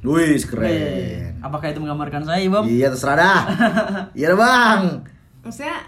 Wih, 0.06 0.38
Weh, 0.38 0.42
keren. 0.42 1.34
Apakah 1.42 1.70
itu 1.70 1.80
menggambarkan 1.82 2.22
saya, 2.22 2.42
Ibam? 2.42 2.62
Iya, 2.62 2.94
terserah 2.94 3.16
dah. 3.16 3.40
Iya 4.18 4.34
dah, 4.34 4.38
Bang. 4.38 4.82
Maksudnya 5.42 5.82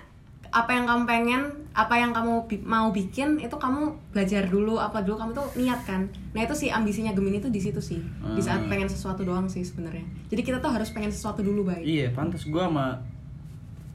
apa 0.51 0.71
yang 0.71 0.85
kamu 0.85 1.03
pengen, 1.05 1.43
apa 1.73 1.95
yang 1.95 2.11
kamu 2.11 2.33
bi- 2.45 2.63
mau 2.63 2.89
bikin 2.89 3.37
itu 3.37 3.53
kamu 3.53 3.81
belajar 4.09 4.45
dulu 4.45 4.77
apa 4.77 5.01
dulu 5.01 5.17
kamu 5.17 5.33
tuh 5.33 5.47
niat 5.55 5.81
kan. 5.83 6.03
Nah 6.31 6.41
itu 6.41 6.55
sih 6.57 6.69
ambisinya 6.69 7.11
Gemini 7.11 7.39
tuh 7.39 7.49
di 7.49 7.59
situ 7.59 7.79
sih. 7.79 8.01
Di 8.31 8.41
saat 8.41 8.61
Hmm. 8.61 8.69
pengen 8.69 8.87
sesuatu 8.87 9.23
doang 9.23 9.45
sih 9.45 9.61
sebenarnya. 9.61 10.03
Jadi 10.27 10.41
kita 10.43 10.59
tuh 10.59 10.69
harus 10.69 10.89
pengen 10.89 11.09
sesuatu 11.09 11.41
dulu 11.41 11.65
baik. 11.65 11.83
Iya, 11.83 12.07
pantas 12.11 12.45
gua 12.45 12.67
sama 12.67 12.87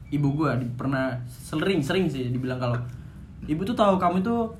ibu 0.08 0.30
gua 0.32 0.54
di- 0.54 0.70
pernah 0.70 1.18
sering 1.26 1.80
sering 1.80 2.06
sih 2.06 2.28
dibilang 2.28 2.56
kalau 2.56 2.78
ibu 3.44 3.62
tuh 3.62 3.74
tahu 3.74 3.96
kamu 3.96 4.20
tuh 4.20 4.54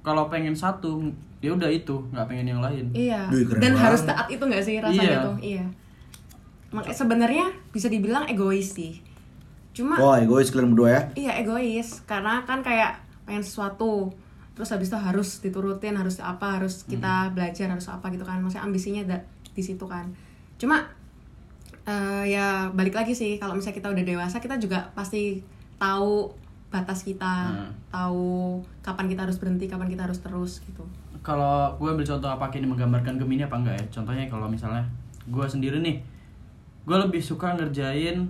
kalau 0.00 0.26
pengen 0.26 0.52
satu 0.52 1.00
ya 1.38 1.50
udah 1.50 1.66
itu 1.66 1.96
nggak 2.08 2.26
pengen 2.26 2.46
yang 2.48 2.60
lain. 2.60 2.92
Iya. 2.92 3.26
Keren 3.26 3.58
Dan 3.58 3.72
banget. 3.72 3.84
harus 3.84 4.00
taat 4.04 4.26
itu 4.26 4.42
nggak 4.42 4.60
sih 4.60 4.76
rasanya 4.78 5.00
Iya. 5.02 5.18
tuh? 5.24 5.36
Iya. 5.40 5.64
Makanya 6.68 6.96
sebenarnya 6.96 7.44
bisa 7.70 7.88
dibilang 7.88 8.26
egois 8.26 8.70
sih. 8.70 9.00
Cuma 9.78 9.94
Wah, 9.94 10.18
egois 10.18 10.50
kalian 10.50 10.74
berdua 10.74 10.90
ya. 10.90 11.02
iya 11.14 11.32
egois. 11.38 12.02
Karena 12.02 12.42
kan 12.42 12.58
kayak 12.60 12.98
pengen 13.22 13.40
sesuatu 13.40 14.10
terus 14.52 14.68
habis 14.68 14.90
itu 14.90 14.98
harus 14.98 15.38
diturutin 15.38 15.94
harus 15.94 16.18
apa 16.18 16.58
harus 16.58 16.82
kita 16.82 17.30
belajar 17.30 17.70
harus 17.70 17.86
apa 17.86 18.10
gitu 18.10 18.22
kan. 18.22 18.42
Maksudnya 18.42 18.64
ambisinya 18.64 19.02
da- 19.06 19.22
di 19.48 19.62
situ 19.62 19.86
kan. 19.86 20.10
Cuma 20.56 20.82
eh, 21.84 22.24
ya 22.28 22.46
balik 22.68 22.92
lagi 22.92 23.12
sih 23.12 23.38
kalau 23.38 23.54
misalnya 23.54 23.78
kita 23.78 23.88
udah 23.88 24.04
dewasa 24.04 24.36
kita 24.38 24.58
juga 24.58 24.90
pasti 24.92 25.40
tahu 25.78 26.28
batas 26.68 27.00
kita 27.00 27.48
Hmm. 27.48 27.72
tahu 27.88 28.28
kapan 28.82 29.08
kita 29.08 29.24
harus 29.24 29.38
berhenti 29.38 29.64
kapan 29.64 29.88
kita 29.88 30.04
harus 30.04 30.18
terus 30.18 30.60
gitu. 30.60 30.84
Kalau 31.20 31.72
gue 31.74 31.88
ambil 31.88 32.04
contoh 32.04 32.28
apa 32.28 32.52
ini 32.52 32.66
menggambarkan 32.66 33.16
Gemini 33.16 33.40
apa 33.42 33.56
enggak 33.56 33.74
ya? 33.74 33.84
Contohnya 33.90 34.26
kalau 34.26 34.46
misalnya 34.46 34.84
gue 35.24 35.46
sendiri 35.46 35.78
nih 35.78 35.96
gue 36.84 36.96
lebih 36.98 37.20
suka 37.20 37.52
ngerjain 37.54 38.28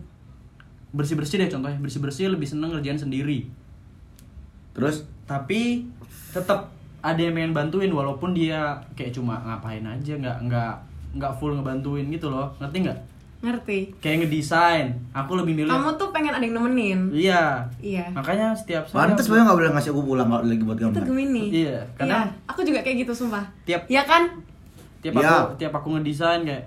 bersih 0.90 1.14
bersih 1.14 1.36
deh 1.36 1.48
contohnya. 1.48 1.78
Bersih 1.78 1.98
bersih 1.98 2.26
lebih 2.28 2.44
seneng 2.44 2.70
ngerjain 2.70 2.96
sendiri. 2.96 3.48
Terus? 4.72 5.04
Tapi 5.24 5.84
tetap 6.30 6.72
ada 6.98 7.16
yang 7.16 7.32
pengen 7.32 7.52
bantuin 7.52 7.88
walaupun 7.88 8.32
dia 8.32 8.74
kayak 8.92 9.12
cuma 9.12 9.38
ngapain 9.40 9.80
aja 9.80 10.12
nggak 10.14 10.38
nggak 10.44 10.72
nggak 11.14 11.32
full 11.36 11.52
ngebantuin 11.52 12.08
gitu 12.08 12.28
loh. 12.28 12.50
Ngerti 12.58 12.76
nggak? 12.84 12.98
Ngerti. 13.38 13.78
Kayak 14.02 14.26
ngedesain. 14.26 14.86
Aku 15.12 15.38
lebih 15.38 15.54
milih 15.54 15.70
kamu 15.70 15.94
tuh 15.94 16.10
pengen 16.10 16.34
ada 16.34 16.42
yang 16.42 16.58
nemenin? 16.58 17.00
Iya. 17.14 17.62
Iya. 17.78 18.10
Makanya 18.10 18.50
setiap 18.50 18.82
saya 18.84 19.06
pantes 19.06 19.24
sebenarnya 19.24 19.46
nggak 19.46 19.58
boleh 19.58 19.70
ngasih 19.72 19.90
aku 19.92 20.02
pulang 20.04 20.26
kalau 20.26 20.42
lagi 20.42 20.62
buat 20.62 20.74
itu 20.74 20.84
gambar. 20.84 21.02
Gemini 21.06 21.44
Iya, 21.54 21.78
karena- 21.94 22.26
Iya, 22.26 22.50
aku 22.50 22.60
juga 22.62 22.80
kayak 22.82 22.96
gitu 23.06 23.12
sumpah. 23.14 23.44
Tiap- 23.62 23.86
ya 23.86 24.02
kan? 24.02 24.22
tiap 24.98 25.14
Iya. 25.14 25.30
aku 25.30 25.54
tiap 25.54 25.72
aku 25.72 25.88
ngedesain 25.94 26.42
kayak 26.42 26.66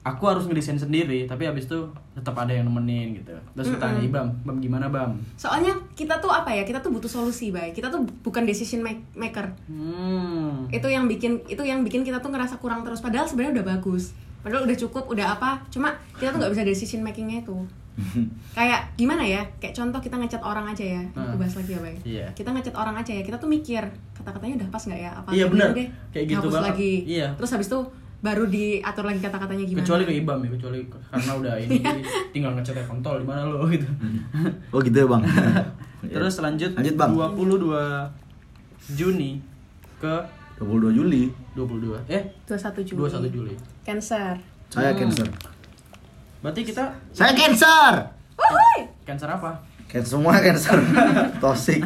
aku 0.00 0.24
harus 0.24 0.44
ngedesain 0.44 0.74
sendiri 0.74 1.24
tapi 1.24 1.44
habis 1.44 1.64
itu 1.64 1.76
tetap 2.10 2.32
ada 2.34 2.50
yang 2.50 2.64
nemenin 2.64 3.14
gitu. 3.14 3.36
Terus 3.52 3.68
Mm-mm. 3.68 3.78
tanya 3.78 4.00
bam 4.10 4.28
bam 4.42 4.56
gimana 4.58 4.86
bam? 4.86 5.12
Soalnya 5.34 5.76
kita 5.92 6.16
tuh 6.16 6.28
apa 6.28 6.48
ya 6.50 6.64
kita 6.64 6.78
tuh 6.78 6.88
butuh 6.88 7.06
solusi 7.06 7.50
bay. 7.50 7.70
Kita 7.70 7.88
tuh 7.88 8.00
bukan 8.20 8.42
decision 8.42 8.80
make- 8.80 9.04
maker. 9.12 9.52
Hmm. 9.66 10.64
itu 10.68 10.86
yang 10.86 11.04
bikin 11.04 11.44
itu 11.46 11.60
yang 11.60 11.80
bikin 11.80 12.00
kita 12.00 12.16
tuh 12.18 12.28
ngerasa 12.28 12.56
kurang 12.56 12.80
terus. 12.80 12.98
Padahal 12.98 13.24
sebenarnya 13.24 13.60
udah 13.60 13.76
bagus. 13.76 14.16
Padahal 14.40 14.64
udah 14.64 14.76
cukup 14.78 15.04
udah 15.06 15.36
apa. 15.36 15.60
Cuma 15.68 15.92
kita 16.14 16.32
tuh 16.32 16.40
nggak 16.40 16.52
bisa 16.54 16.64
decision 16.64 17.00
makingnya 17.00 17.42
itu. 17.42 17.56
Kayak 18.56 18.96
gimana 18.96 19.20
ya? 19.20 19.44
Kayak 19.58 19.76
contoh 19.76 20.00
kita 20.00 20.16
ngecat 20.16 20.40
orang 20.40 20.64
aja 20.64 20.84
ya. 20.86 21.02
Hmm. 21.12 21.28
aku 21.28 21.36
bahas 21.36 21.54
lagi 21.54 21.70
ya 21.70 21.80
bay. 21.80 21.96
Iya. 22.02 22.26
kita 22.32 22.48
ngecat 22.50 22.72
orang 22.72 22.96
aja 22.96 23.12
ya. 23.12 23.20
Kita 23.20 23.36
tuh 23.36 23.46
mikir 23.46 23.84
kata-katanya 24.16 24.64
udah 24.64 24.68
pas 24.70 24.80
nggak 24.80 24.96
ya? 24.98 25.10
Apa 25.12 25.28
Iya, 25.30 25.44
bener. 25.46 25.68
deh? 25.70 25.88
Kayak 26.10 26.24
gitu 26.26 26.40
Hapus 26.40 26.54
banget. 26.54 26.68
lagi. 26.72 26.92
Iya. 27.04 27.28
terus 27.36 27.50
habis 27.52 27.68
itu 27.68 27.80
baru 28.20 28.44
diatur 28.44 29.02
lagi 29.02 29.18
kata-katanya 29.18 29.64
gimana 29.64 29.80
kecuali 29.80 30.02
ke 30.04 30.12
ibam 30.14 30.38
ya 30.38 30.50
kecuali 30.52 30.78
ke- 30.84 31.02
karena 31.08 31.32
udah 31.34 31.54
ini 31.56 31.76
jadi 31.78 32.00
tinggal 32.34 32.52
ngecek 32.52 32.84
kontol 32.84 33.16
di 33.16 33.24
mana 33.24 33.42
lo 33.44 33.64
gitu 33.72 33.88
Oh 34.68 34.78
gitu 34.78 34.92
ya 34.94 35.06
bang. 35.06 35.22
terus 36.12 36.36
lanjut 36.38 36.70
Lanjut, 36.74 36.94
Bang. 36.94 37.12
22 37.12 38.92
Juni 38.92 39.40
ke 39.96 40.14
22 40.56 40.92
Juli. 40.94 41.22
22 41.52 41.96
eh 42.06 42.22
21 42.44 42.84
Juli 42.84 43.00
21 43.00 43.28
Juli 43.30 43.54
Cancer 43.80 44.36
Saya 44.68 44.92
Hmm. 44.92 45.00
Cancer. 45.02 45.26
berarti 46.38 46.60
kita 46.62 46.84
Saya 47.10 47.32
Cancer. 47.32 47.92
Wuhui! 48.34 48.78
cancer 49.02 49.28
apa 49.28 49.60
Cancer 49.86 50.10
semua 50.10 50.36
Cancer. 50.38 50.76
Toxic. 51.36 51.80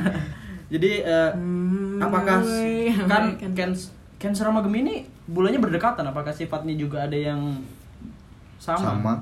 jadi 0.67 0.91
eh, 1.01 1.31
Hmm, 1.33 1.99
apakah 1.99 2.43
kan 3.07 3.23
Cancer. 3.51 3.91
Cancer 4.25 4.45
sama 4.45 4.61
gemini 4.61 4.95
bulannya 5.27 5.61
berdekatan 5.61 6.01
apakah 6.03 6.31
sifatnya 6.31 6.73
juga 6.75 7.05
ada 7.05 7.15
yang 7.15 7.61
sama, 8.57 8.81
Sama. 8.91 9.15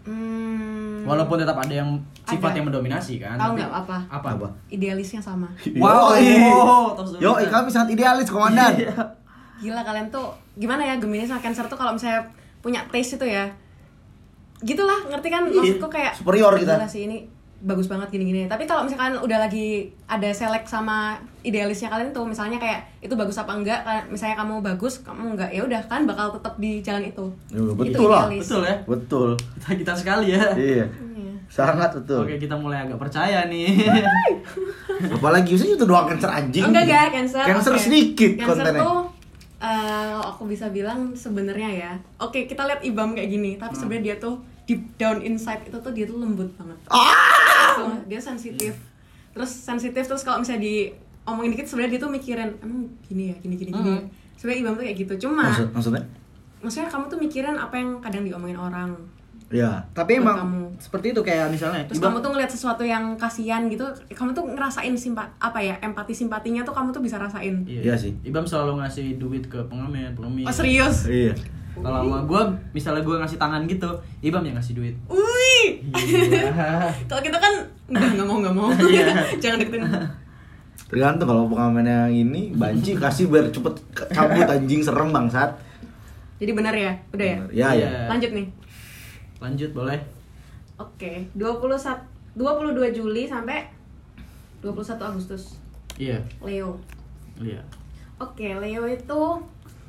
Hmm, 0.00 1.04
walaupun 1.04 1.36
tetap 1.36 1.58
ada 1.58 1.74
yang 1.74 1.98
sifat 2.24 2.50
Ada. 2.50 2.56
yang 2.56 2.66
mendominasi 2.66 3.18
kan 3.18 3.36
Tahu 3.36 3.52
tapi- 3.52 3.58
nggak 3.58 3.72
apa? 3.74 3.96
apa 4.08 4.28
Apa? 4.32 4.46
idealisnya 4.68 5.20
sama 5.20 5.44
wow 5.76 6.16
Yo, 6.16 6.96
terus 6.96 7.10
Yo, 7.18 7.30
kami 7.44 7.68
sangat 7.68 7.92
idealis 7.92 8.26
komandan. 8.26 8.78
Iya. 8.78 8.94
gila 9.60 9.82
kalian 9.82 10.08
tuh 10.08 10.24
gimana 10.54 10.80
ya 10.82 10.96
Gemini 10.96 11.26
sama 11.26 11.36
Cancer 11.38 11.66
tuh 11.66 11.76
kalau 11.76 11.92
misalnya 11.92 12.24
punya 12.58 12.80
taste 12.88 13.18
itu 13.18 13.26
ya 13.26 13.44
gitulah 14.60 15.04
ngerti 15.06 15.28
kan 15.28 15.42
maksudku 15.44 15.88
kayak 15.90 16.12
Superior 16.14 16.56
kita. 16.56 16.76
gila 16.76 16.86
sih 16.86 17.04
ini 17.04 17.28
bagus 17.62 17.86
banget 17.86 18.08
gini-gini 18.08 18.44
tapi 18.46 18.64
kalau 18.64 18.82
misalkan 18.82 19.12
udah 19.14 19.38
lagi 19.38 19.68
ada 20.06 20.28
selek 20.28 20.64
sama 20.64 21.12
idealisnya 21.40 21.86
kalian 21.86 22.08
tuh 22.08 22.24
misalnya 22.24 22.56
kayak 22.56 22.80
itu 22.98 23.12
bagus 23.12 23.36
apa 23.36 23.52
enggak 23.52 23.80
misalnya 24.06 24.32
kamu 24.34 24.54
bagus 24.60 25.00
kamu 25.00 25.34
enggak 25.34 25.50
ya 25.50 25.60
udah 25.62 25.80
kan 25.84 26.02
bakal 26.02 26.32
tetap 26.32 26.56
di 26.56 26.80
jalan 26.80 27.04
itu 27.04 27.26
Ya, 27.48 27.60
Itu 27.60 27.74
betul 27.74 28.06
lah. 28.06 28.24
idealis. 28.24 28.40
betul 28.42 28.62
ya 28.62 28.76
Betul. 28.82 29.28
kita 29.54 29.68
kita 29.76 29.92
sekali 29.94 30.26
ya 30.30 30.42
Iya. 30.52 30.84
Iya. 31.12 31.32
Sangat 31.46 31.90
betul. 31.94 32.22
oke 32.22 32.34
kita 32.38 32.54
mulai 32.54 32.78
agak 32.80 32.96
percaya 32.96 33.44
nih 33.44 33.68
Apalagi 35.12 35.52
usah 35.52 35.66
itu 35.66 35.82
doang 35.82 36.06
Cancer 36.06 36.30
anjing. 36.30 36.64
enggak 36.64 36.84
enggak 36.84 37.06
Cancer 37.12 37.44
Cancer 37.44 37.72
oke. 37.72 37.82
sedikit 37.82 38.30
Cancer 38.36 38.64
kontennya. 38.64 38.80
tuh 38.80 38.98
eh, 39.60 40.16
aku 40.18 40.42
bisa 40.46 40.66
bilang 40.68 41.12
sebenarnya 41.12 41.68
ya 41.70 41.92
oke 42.18 42.46
kita 42.46 42.64
lihat 42.64 42.80
Ibam 42.80 43.12
kayak 43.12 43.28
gini 43.28 43.50
tapi 43.56 43.68
Hmm. 43.70 43.78
sebenarnya 43.78 44.04
dia 44.06 44.16
tuh 44.18 44.34
deep 44.62 44.86
down 44.94 45.18
inside 45.20 45.60
itu 45.62 45.74
tuh 45.74 45.90
dia 45.90 46.06
tuh 46.06 46.16
lembut 46.16 46.46
banget 46.54 46.78
Ah! 46.86 47.49
Dia 48.10 48.18
sensitif 48.20 48.74
terus 49.30 49.46
sensitif 49.48 50.02
terus 50.02 50.20
kalau 50.20 50.38
misalnya 50.38 50.60
diomongin 50.60 51.54
dikit 51.54 51.64
sebenarnya 51.64 51.92
dia 51.94 52.00
tuh 52.00 52.10
mikirin 52.10 52.50
emang 52.58 52.80
gini 53.00 53.30
ya 53.30 53.36
gini 53.36 53.54
gini 53.54 53.70
gini 53.70 53.86
ya?" 53.88 53.96
Hmm. 53.96 54.10
sebenarnya 54.34 54.60
Ibam 54.60 54.72
tuh 54.74 54.84
kayak 54.84 54.96
gitu 54.98 55.12
cuma 55.22 55.46
Maksud, 55.46 55.68
maksudnya? 55.70 56.02
maksudnya 56.58 56.88
kamu 56.88 57.04
tuh 57.06 57.18
mikirin 57.18 57.54
apa 57.54 57.74
yang 57.74 57.90
kadang 58.00 58.22
diomongin 58.22 58.58
orang 58.58 58.90
Ya. 59.48 59.82
tapi 59.90 60.14
Buat 60.14 60.22
emang 60.24 60.36
kamu. 60.40 60.62
seperti 60.78 61.06
itu 61.10 61.20
kayak 61.20 61.46
misalnya 61.48 61.82
terus 61.84 61.98
Ibam- 61.98 62.10
kamu 62.12 62.18
tuh 62.20 62.30
ngeliat 62.30 62.50
sesuatu 62.50 62.82
yang 62.84 63.04
kasihan 63.16 63.66
gitu 63.66 63.82
kamu 64.08 64.30
tuh 64.30 64.44
ngerasain 64.48 64.94
simpa 64.94 65.26
apa 65.38 65.58
ya 65.58 65.74
empati 65.80 66.10
simpatinya 66.12 66.62
tuh 66.62 66.70
kamu 66.70 66.90
tuh 66.90 66.98
bisa 67.00 67.16
rasain 67.16 67.62
Iya 67.64 67.94
sih. 67.94 68.14
Ibam 68.22 68.42
selalu 68.42 68.78
ngasih 68.78 69.06
duit 69.16 69.42
ke 69.44 69.58
pengamen 69.64 70.10
pengemis 70.12 70.44
oh 70.44 70.54
serius 70.56 71.06
Iya. 71.06 71.34
Kalau 71.72 71.98
sama 72.02 72.18
gue 72.22 72.42
misalnya 72.72 73.00
gue 73.00 73.16
ngasih 73.16 73.36
tangan 73.36 73.62
gitu 73.64 73.90
Ibam 74.20 74.42
yang 74.42 74.54
ngasih 74.54 74.74
duit 74.74 74.94
Wih, 75.06 75.84
Iya. 75.92 76.50
kalau 77.08 77.20
kita 77.20 77.36
kan 77.36 77.52
nggak 77.86 78.10
nggak 78.14 78.26
mau 78.26 78.36
nggak 78.38 78.54
mau, 78.54 78.68
Iya. 78.86 79.06
jangan 79.42 79.58
deketin. 79.58 79.82
Tergantung 80.86 81.26
kalau 81.26 81.44
pengamennya 81.46 82.06
yang 82.06 82.26
ini 82.26 82.50
banci 82.52 82.94
kasih 82.94 83.26
biar 83.26 83.46
cepet 83.48 83.74
cabut 84.08 84.42
anjing 84.44 84.80
serem 84.80 85.10
bangsat. 85.10 85.50
Jadi 86.36 86.50
benar 86.50 86.72
ya, 86.72 86.90
udah 87.10 87.26
ya. 87.26 87.38
Ya 87.50 87.68
Iya. 87.70 87.86
ya. 87.86 88.00
Lanjut 88.08 88.30
nih. 88.32 88.46
lanjut 89.38 89.70
boleh 89.70 89.96
Oke, 90.76 91.24
21 91.32 91.96
22 92.34 92.92
Juli 92.92 93.24
sampai 93.24 93.64
21 94.60 94.76
Agustus. 95.02 95.56
iya 95.96 96.20
Leo. 96.40 96.76
iya 97.38 97.60
Oke, 98.16 98.52
Leo 98.52 98.84
itu 98.84 99.20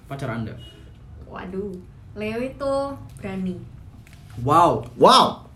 pacar 0.06 0.32
anda 0.32 0.56
waduh. 1.32 1.72
Leo 2.12 2.38
itu 2.38 2.74
berani, 3.18 3.56
wow 4.44 4.84
Wow. 4.96 5.48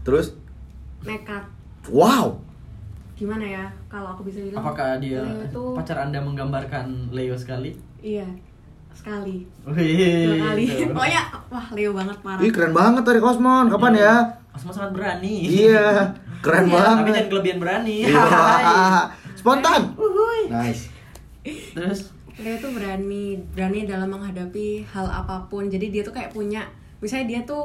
Terus 0.00 0.30
nekat. 1.02 1.42
wow. 1.88 2.38
Gimana 3.12 3.42
ya 3.42 3.64
kalau 3.88 4.14
aku 4.14 4.22
bisa 4.22 4.38
bilang? 4.38 4.62
apakah 4.62 4.96
dia 4.96 5.18
Leo 5.18 5.42
itu 5.42 5.62
pacar 5.74 5.98
anda 6.00 6.20
menggambarkan 6.20 7.10
Leo 7.10 7.34
sekali 7.34 7.74
iya, 7.98 8.28
sekali. 8.92 9.42
Wih, 9.66 10.30
Dua 10.30 10.46
kali. 10.46 10.64
Pokoknya 10.86 11.22
wah 11.48 11.66
Leo 11.72 11.90
banget 11.90 12.16
parah. 12.22 12.40
Ih 12.40 12.52
keren 12.54 12.70
banget 12.70 13.02
dari 13.02 13.18
Kosmon. 13.18 13.66
Kapan 13.66 13.92
ya? 13.94 14.14
Asma 14.54 14.70
sangat 14.70 14.94
berani 14.94 15.42
Iya. 15.42 16.14
Keren 16.38 16.64
Iya, 16.64 16.70
tapi 16.70 17.02
banget. 17.02 17.12
jangan 17.12 17.28
kelebihan 17.28 17.58
berani 17.58 17.96
Iya. 18.06 18.22
Spontan. 19.38 19.82
Uhuy. 19.96 20.40
Nice. 20.48 20.94
terus 21.72 22.10
Leo 22.36 22.56
tuh 22.58 22.68
berani, 22.70 23.40
berani 23.50 23.84
dalam 23.84 24.08
menghadapi 24.08 24.84
hal 24.86 25.06
apa 25.06 25.48
pun. 25.48 25.66
Jadi 25.66 25.88
dia 25.88 26.02
tuh 26.02 26.12
kayak 26.12 26.30
punya, 26.30 26.68
misalnya 26.98 27.26
dia 27.26 27.40
tuh 27.42 27.64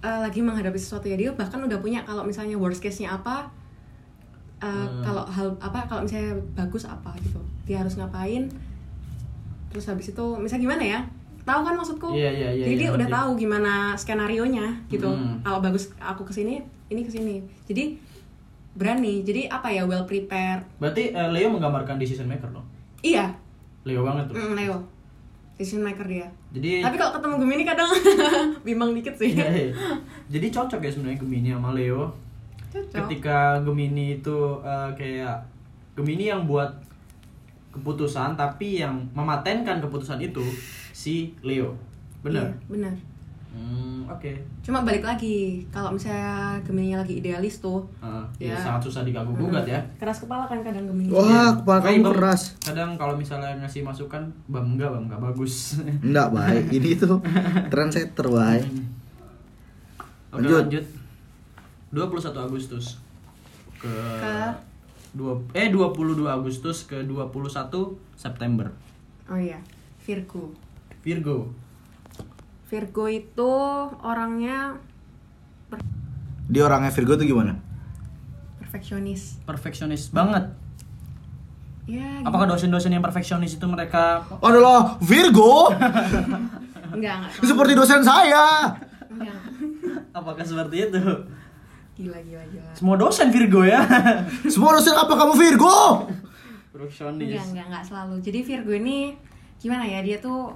eh, 0.00 0.20
lagi 0.20 0.38
menghadapi 0.38 0.74
sesuatu 0.74 1.06
ya 1.06 1.14
dia 1.14 1.30
bahkan 1.32 1.56
udah 1.58 1.78
punya 1.78 2.02
kalau 2.02 2.22
misalnya 2.22 2.54
worst 2.54 2.78
case-nya 2.78 3.14
apa, 3.14 3.48
eh, 4.58 4.66
Hmm. 4.66 5.00
kalau 5.00 5.24
hal 5.24 5.48
apa 5.58 5.86
kalau 5.86 6.02
misalnya 6.02 6.34
bagus 6.52 6.84
apa 6.84 7.14
gitu, 7.20 7.38
dia 7.62 7.78
harus 7.78 7.94
ngapain. 7.94 8.50
Terus 9.70 9.86
habis 9.86 10.06
itu, 10.08 10.26
misalnya 10.36 10.62
gimana 10.64 10.82
ya? 10.84 11.00
Tahu 11.44 11.60
kan 11.62 11.74
maksudku? 11.74 12.08
Iya, 12.10 12.30
iya, 12.30 12.48
iya, 12.52 12.64
Jadi 12.64 12.76
dia 12.76 12.90
udah 12.90 13.04
ngerti. 13.04 13.16
tahu 13.16 13.30
gimana 13.36 13.72
skenario 13.94 14.44
nya 14.44 14.66
gitu. 14.86 15.08
Hmm. 15.08 15.38
Kalau 15.40 15.60
bagus 15.60 15.92
aku 15.96 16.24
ke 16.24 16.32
sini, 16.32 16.58
ini 16.88 17.00
ke 17.00 17.10
sini. 17.10 17.38
Jadi 17.64 18.00
berani. 18.72 19.20
Jadi 19.20 19.46
apa 19.46 19.68
ya 19.68 19.84
well 19.84 20.02
prepared. 20.02 20.64
berarti 20.76 21.12
eh, 21.12 21.28
Leo 21.30 21.48
menggambarkan 21.48 21.96
decision 21.96 22.26
maker 22.26 22.48
dong 22.50 22.64
Iya, 22.98 23.36
Leo 23.84 24.00
banget 24.02 24.24
tuh. 24.32 24.36
Mm, 24.36 24.52
Leo. 24.56 24.76
Decision 25.54 25.86
maker 25.86 26.06
dia. 26.10 26.26
Jadi 26.50 26.82
tapi 26.82 26.96
kalau 26.98 27.12
ketemu 27.14 27.34
Gemini 27.46 27.62
kadang 27.62 27.90
bimbang 28.66 28.90
dikit 28.90 29.14
sih. 29.14 29.38
Iya, 29.38 29.48
iya. 29.48 29.70
jadi 30.34 30.46
cocok 30.50 30.80
ya 30.82 30.90
sebenarnya 30.90 31.18
Gemini 31.22 31.48
sama 31.54 31.70
Leo. 31.76 32.10
Cocok. 32.74 33.06
Ketika 33.06 33.62
Gemini 33.62 34.18
itu 34.18 34.38
eh, 34.66 34.90
kayak 34.98 35.38
Gemini 35.94 36.26
yang 36.26 36.48
buat 36.50 36.74
keputusan 37.70 38.34
tapi 38.34 38.82
yang 38.82 38.98
mematenkan 39.14 39.78
keputusan 39.78 40.18
itu 40.18 40.42
si 40.90 41.38
Leo. 41.46 41.78
Benar? 42.26 42.50
Iya, 42.50 42.54
benar 42.66 42.94
Hmm, 43.54 44.02
oke. 44.04 44.34
Cuma 44.60 44.82
balik 44.82 45.00
lagi, 45.00 45.62
kalau 45.70 45.88
misalnya 45.88 46.58
Gemini 46.60 46.92
lagi 46.92 47.16
idealis 47.16 47.58
tuh, 47.58 47.86
Ah, 47.98 48.26
ya. 48.36 48.50
Ya. 48.50 48.58
sangat 48.58 48.82
susah 48.82 49.00
diganggu 49.00 49.30
gugat 49.32 49.62
ya. 49.62 49.78
keras 49.94 50.18
kepala 50.20 50.42
kan 50.44 50.58
kadang 50.60 50.84
Gemini. 50.84 51.06
Wah, 51.08 51.54
kepala 51.54 51.78
Makanya 51.78 51.94
kamu 51.94 52.04
Bang, 52.04 52.16
keras. 52.18 52.42
Kadang 52.58 52.90
kalau 52.94 53.14
misalnya 53.14 53.54
ngasih 53.56 53.80
masukan, 53.80 54.22
bang 54.46 54.66
enggak, 54.68 54.90
bang 54.90 55.04
enggak 55.06 55.22
bagus. 55.22 55.78
Enggak, 56.04 56.28
baik. 56.30 56.64
Ini 56.68 56.90
tuh 56.96 57.22
trendsetter, 57.68 58.26
baik. 58.26 58.66
Oke, 60.28 60.42
Lanjut. 60.42 60.62
lanjut. 60.66 60.86
21 61.94 62.10
Agustus 62.42 62.98
ke, 63.78 63.86
Ke? 64.18 64.50
dua 65.14 65.38
eh 65.54 65.70
22 65.70 66.26
Agustus 66.26 66.82
ke 66.82 67.06
21 67.06 67.70
September. 68.12 68.66
Oh 69.24 69.38
iya, 69.38 69.62
Virgo. 70.02 70.50
Virgo. 71.00 71.54
Virgo 72.74 73.06
itu 73.06 73.52
orangnya 74.02 74.82
Dia 76.50 76.66
orangnya 76.66 76.90
Virgo 76.90 77.14
tuh 77.14 77.22
gimana? 77.22 77.54
perfeksionis. 78.58 79.38
Perfeksionis 79.46 80.10
banget. 80.10 80.50
Ya, 81.86 82.26
Apakah 82.26 82.50
dosen-dosen 82.50 82.90
yang 82.90 83.06
perfeksionis 83.06 83.54
itu 83.54 83.66
mereka 83.70 84.26
Adalah 84.42 84.98
Virgo. 84.98 85.70
enggak 86.98 87.14
enggak. 87.22 87.30
Seperti 87.38 87.72
dosen 87.78 88.02
saya. 88.02 88.74
Enggak. 89.06 89.38
apakah 90.10 90.42
seperti 90.42 90.90
itu? 90.90 90.98
Gila 91.94 92.18
gila 92.26 92.42
gila. 92.50 92.70
Semua 92.74 92.98
dosen 92.98 93.30
Virgo 93.30 93.62
ya. 93.62 93.86
Semua 94.52 94.74
dosen 94.74 94.98
apa 94.98 95.14
kamu 95.14 95.38
Virgo? 95.38 96.10
Perfeksionis. 96.74 97.30
Enggak 97.30 97.46
enggak 97.54 97.66
enggak 97.70 97.84
selalu. 97.86 98.18
Jadi 98.26 98.38
Virgo 98.42 98.74
ini 98.74 99.14
gimana 99.62 99.86
ya? 99.86 100.02
Dia 100.02 100.18
tuh 100.18 100.50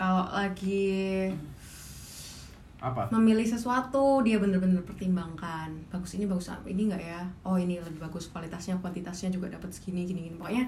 kalau 0.00 0.24
lagi 0.26 1.28
Apa? 2.80 3.12
memilih 3.12 3.44
sesuatu 3.44 4.24
dia 4.24 4.40
bener-bener 4.40 4.80
pertimbangkan 4.80 5.68
bagus 5.92 6.16
ini 6.16 6.24
bagus 6.24 6.48
apa 6.48 6.64
ini 6.64 6.88
enggak 6.88 7.04
ya 7.04 7.20
oh 7.44 7.54
ini 7.54 7.76
lebih 7.76 8.00
bagus 8.00 8.32
kualitasnya 8.32 8.80
kuantitasnya 8.80 9.28
juga 9.28 9.52
dapat 9.52 9.68
segini 9.68 10.08
gini 10.08 10.24
gini 10.24 10.36
pokoknya 10.40 10.64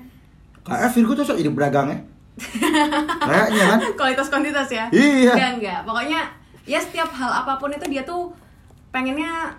Kayak 0.62 0.94
Virgo 0.94 1.18
cocok 1.18 1.34
jadi 1.34 1.50
pedagang 1.50 1.88
ya. 1.90 1.98
Kayaknya 3.26 3.64
kan? 3.66 3.78
kualitas 3.96 4.28
kuantitas 4.28 4.68
ya 4.68 4.84
Iya. 4.92 5.32
enggak 5.32 5.50
enggak 5.56 5.80
pokoknya 5.82 6.20
ya 6.62 6.78
setiap 6.78 7.08
hal 7.10 7.32
apa 7.32 7.56
pun 7.56 7.72
itu 7.72 7.88
dia 7.88 8.04
tuh 8.04 8.28
pengennya 8.92 9.56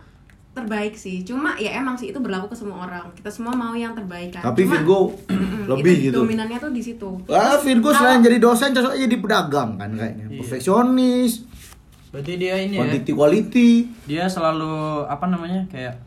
terbaik 0.54 0.94
sih 0.94 1.22
cuma 1.22 1.54
ya 1.56 1.76
emang 1.76 1.94
sih 1.94 2.08
itu 2.08 2.18
berlaku 2.18 2.48
ke 2.48 2.56
semua 2.56 2.86
orang 2.86 3.10
kita 3.12 3.26
semua 3.28 3.52
mau 3.52 3.74
yang 3.74 3.92
terbaik 3.92 4.30
kan 4.32 4.46
Tapi 4.46 4.64
Cuma, 4.64 4.72
Virgo 4.76 5.00
lebih 5.72 5.94
itu 5.96 6.04
gitu. 6.08 6.18
dominannya 6.20 6.58
tuh 6.58 6.70
di 6.70 6.80
situ 6.80 7.10
Ah, 7.28 7.58
Virgo 7.58 7.88
kalau- 7.88 7.98
selain 8.00 8.22
jadi 8.22 8.38
dosen 8.38 8.70
cocok 8.72 8.94
jadi 8.96 9.16
pedagang 9.18 9.70
kan 9.76 9.90
kayaknya. 9.92 10.26
Iya. 10.28 10.38
Perfeksionis, 10.40 11.32
Berarti 12.10 12.32
dia 12.36 12.56
ini 12.60 12.76
ya. 12.76 12.80
quantity 12.80 13.12
quality. 13.12 13.70
Dia 14.06 14.24
selalu 14.26 14.74
apa 15.04 15.26
namanya? 15.26 15.66
kayak 15.68 15.98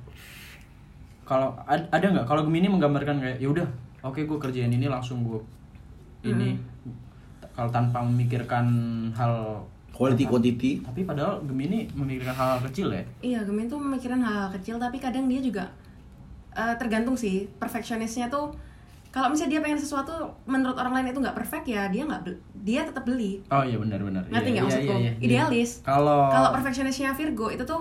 kalau 1.23 1.59
ad- 1.61 1.91
ada 1.91 2.07
nggak 2.07 2.23
kalau 2.25 2.43
Gemini 2.43 2.69
menggambarkan 2.69 3.19
kayak 3.19 3.39
ya 3.39 3.49
udah, 3.49 3.67
oke 4.01 4.21
gue 4.21 4.39
kerjain 4.39 4.71
ini 4.71 4.87
langsung 4.87 5.23
gue 5.23 5.43
ini 6.25 6.55
kalau 7.51 7.67
tanpa 7.69 7.99
memikirkan 8.01 8.67
hal 9.13 9.59
Quality 9.97 10.25
quantity. 10.25 10.71
tapi 10.79 11.01
padahal 11.03 11.41
Gemini 11.43 11.89
memikirkan 11.91 12.33
hal-hal 12.33 12.61
kecil 12.63 12.89
ya. 12.91 13.03
Iya, 13.21 13.41
Gemini 13.43 13.67
tuh 13.67 13.79
memikirin 13.79 14.21
hal-hal 14.21 14.53
kecil 14.53 14.77
tapi 14.77 14.97
kadang 14.97 15.25
dia 15.25 15.41
juga 15.41 15.65
eh, 16.53 16.75
tergantung 16.77 17.15
sih 17.15 17.49
perfeksionisnya 17.55 18.29
tuh 18.29 18.53
kalau 19.09 19.29
misalnya 19.29 19.51
dia 19.51 19.63
pengen 19.63 19.77
sesuatu 19.77 20.13
menurut 20.45 20.73
orang 20.75 20.93
lain 20.95 21.09
itu 21.11 21.19
nggak 21.19 21.33
perfect 21.35 21.65
ya 21.67 21.89
dia 21.89 22.05
nggak 22.05 22.21
dia 22.59 22.81
tetap 22.83 23.03
beli. 23.03 23.41
Oh 23.49 23.61
iya 23.61 23.77
benar-benar. 23.77 24.25
Ngerti 24.27 24.37
Iya, 24.47 24.53
nggak 24.53 24.61
iya, 24.63 24.63
maksudku? 24.63 24.93
iya, 24.93 25.01
iya. 25.01 25.13
Idealis. 25.19 25.71
Kalau 25.83 26.29
Kalau 26.29 26.49
perfeksionisnya 26.53 27.11
Virgo 27.11 27.49
itu 27.49 27.65
tuh 27.65 27.81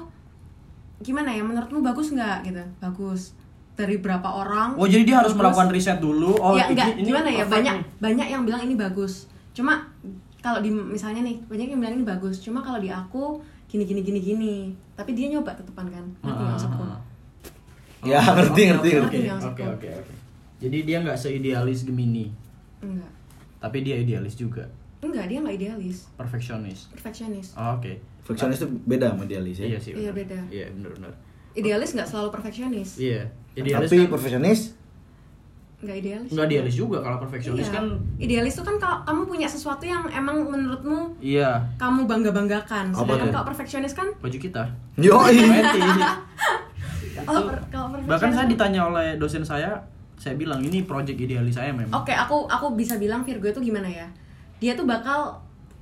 gimana 0.97 1.27
ya 1.29 1.43
menurutmu 1.43 1.79
bagus 1.81 2.09
nggak 2.09 2.37
gitu? 2.45 2.63
Bagus. 2.79 3.35
Dari 3.75 3.99
berapa 3.99 4.23
orang? 4.23 4.79
Oh 4.79 4.87
jadi 4.87 5.03
dia 5.03 5.19
harus 5.19 5.31
bagus. 5.31 5.43
melakukan 5.43 5.67
riset 5.69 5.99
dulu. 5.99 6.31
Oh 6.37 6.55
ya 6.55 6.63
ini- 6.65 6.71
enggak, 6.71 6.87
ini 6.93 7.03
gimana 7.05 7.27
ya 7.29 7.43
banyak 7.45 7.73
nih. 7.73 7.83
banyak 7.99 8.27
yang 8.29 8.41
bilang 8.43 8.61
ini 8.63 8.75
bagus. 8.75 9.27
Cuma 9.51 9.83
kalau 10.45 10.61
di 10.61 10.69
misalnya 10.69 11.25
nih 11.25 11.41
banyak 11.43 11.67
yang 11.67 11.81
bilang 11.81 11.97
ini 11.97 12.05
bagus. 12.05 12.37
Cuma 12.37 12.61
kalau 12.61 12.77
di 12.77 12.85
aku 12.87 13.41
gini 13.65 13.81
gini 13.81 14.05
gini 14.05 14.19
gini. 14.21 14.55
Tapi 14.93 15.11
dia 15.11 15.25
nyoba 15.27 15.49
tetepan 15.51 15.89
kan. 15.89 16.05
Ngerti 16.21 16.37
Ah, 16.37 16.49
maksudku? 16.53 16.77
ah, 16.79 16.93
ah. 16.93 16.99
Ya, 18.05 18.21
Oh, 18.21 18.37
ngerti, 18.37 18.61
oke, 18.69 18.85
ngerti, 18.85 18.89
oke, 19.01 19.17
ngerti. 19.25 19.63
Oke 19.65 19.89
oke. 19.89 20.13
Jadi 20.61 20.77
dia 20.85 21.01
nggak 21.01 21.17
seidealis 21.17 21.81
Gemini, 21.83 22.29
Enggak. 22.77 23.09
tapi 23.57 23.81
dia 23.81 23.97
idealis 23.97 24.37
juga, 24.37 24.69
Enggak, 25.01 25.25
dia 25.25 25.41
nggak 25.41 25.55
idealis. 25.57 26.05
perfeksionis. 26.13 26.85
Perfeksionis. 26.93 27.57
Oh, 27.57 27.75
Oke. 27.75 27.97
Perfeksionis 28.21 28.61
itu 28.61 28.69
beda 28.85 29.09
sama 29.09 29.25
idealis 29.25 29.57
ya. 29.57 29.65
Iya 29.67 29.79
sih. 29.81 29.91
Iya, 29.91 30.13
benar. 30.13 30.21
beda. 30.21 30.39
Iya 30.53 30.65
benar-benar. 30.71 31.11
Idealis 31.55 31.89
nggak 31.91 32.07
selalu 32.07 32.29
perfeksionis. 32.29 32.89
Iya. 33.01 33.21
Idealis 33.57 33.89
Tapi 33.89 33.97
kan 33.97 34.09
perfeksionis 34.13 34.59
Nggak 35.85 35.97
idealis. 35.97 36.29
nggak 36.29 36.45
idealis 36.47 36.75
juga 36.75 36.97
kalau 36.99 37.17
perfeksionis 37.17 37.63
Iya. 37.63 37.73
kan. 37.75 37.85
Idealis 38.17 38.53
tuh 38.53 38.65
kan 38.65 38.75
kalau 38.75 38.97
kamu 39.03 39.21
punya 39.27 39.45
sesuatu 39.45 39.83
yang 39.83 40.01
emang 40.09 40.41
menurutmu 40.43 41.13
Iya. 41.19 41.61
kamu 41.75 42.03
bangga 42.03 42.31
banggakan. 42.31 42.89
Apa 42.89 42.99
Sedangkan 42.99 43.29
kalau 43.31 43.45
perfeksionis 43.45 43.93
kan, 43.93 44.07
Baju 44.17 44.37
kita. 44.37 44.63
Kalau 47.15 47.47
perfeksionis 47.47 48.05
Bahkan 48.05 48.29
saya 48.29 48.43
kan- 48.43 48.51
ditanya 48.51 48.81
oleh 48.83 49.07
dosen 49.15 49.41
saya, 49.41 49.71
saya 50.15 50.35
bilang 50.35 50.59
ini 50.59 50.83
project 50.83 51.15
idealis 51.15 51.53
saya 51.53 51.71
memang. 51.71 51.93
Oke, 51.95 52.11
aku 52.11 52.45
aku 52.45 52.73
bisa 52.73 52.95
bilang 52.95 53.21
Virgo 53.21 53.47
itu 53.47 53.61
gimana 53.61 53.85
ya? 53.85 54.07
Dia 54.57 54.73
tuh 54.73 54.83
bakal 54.83 55.39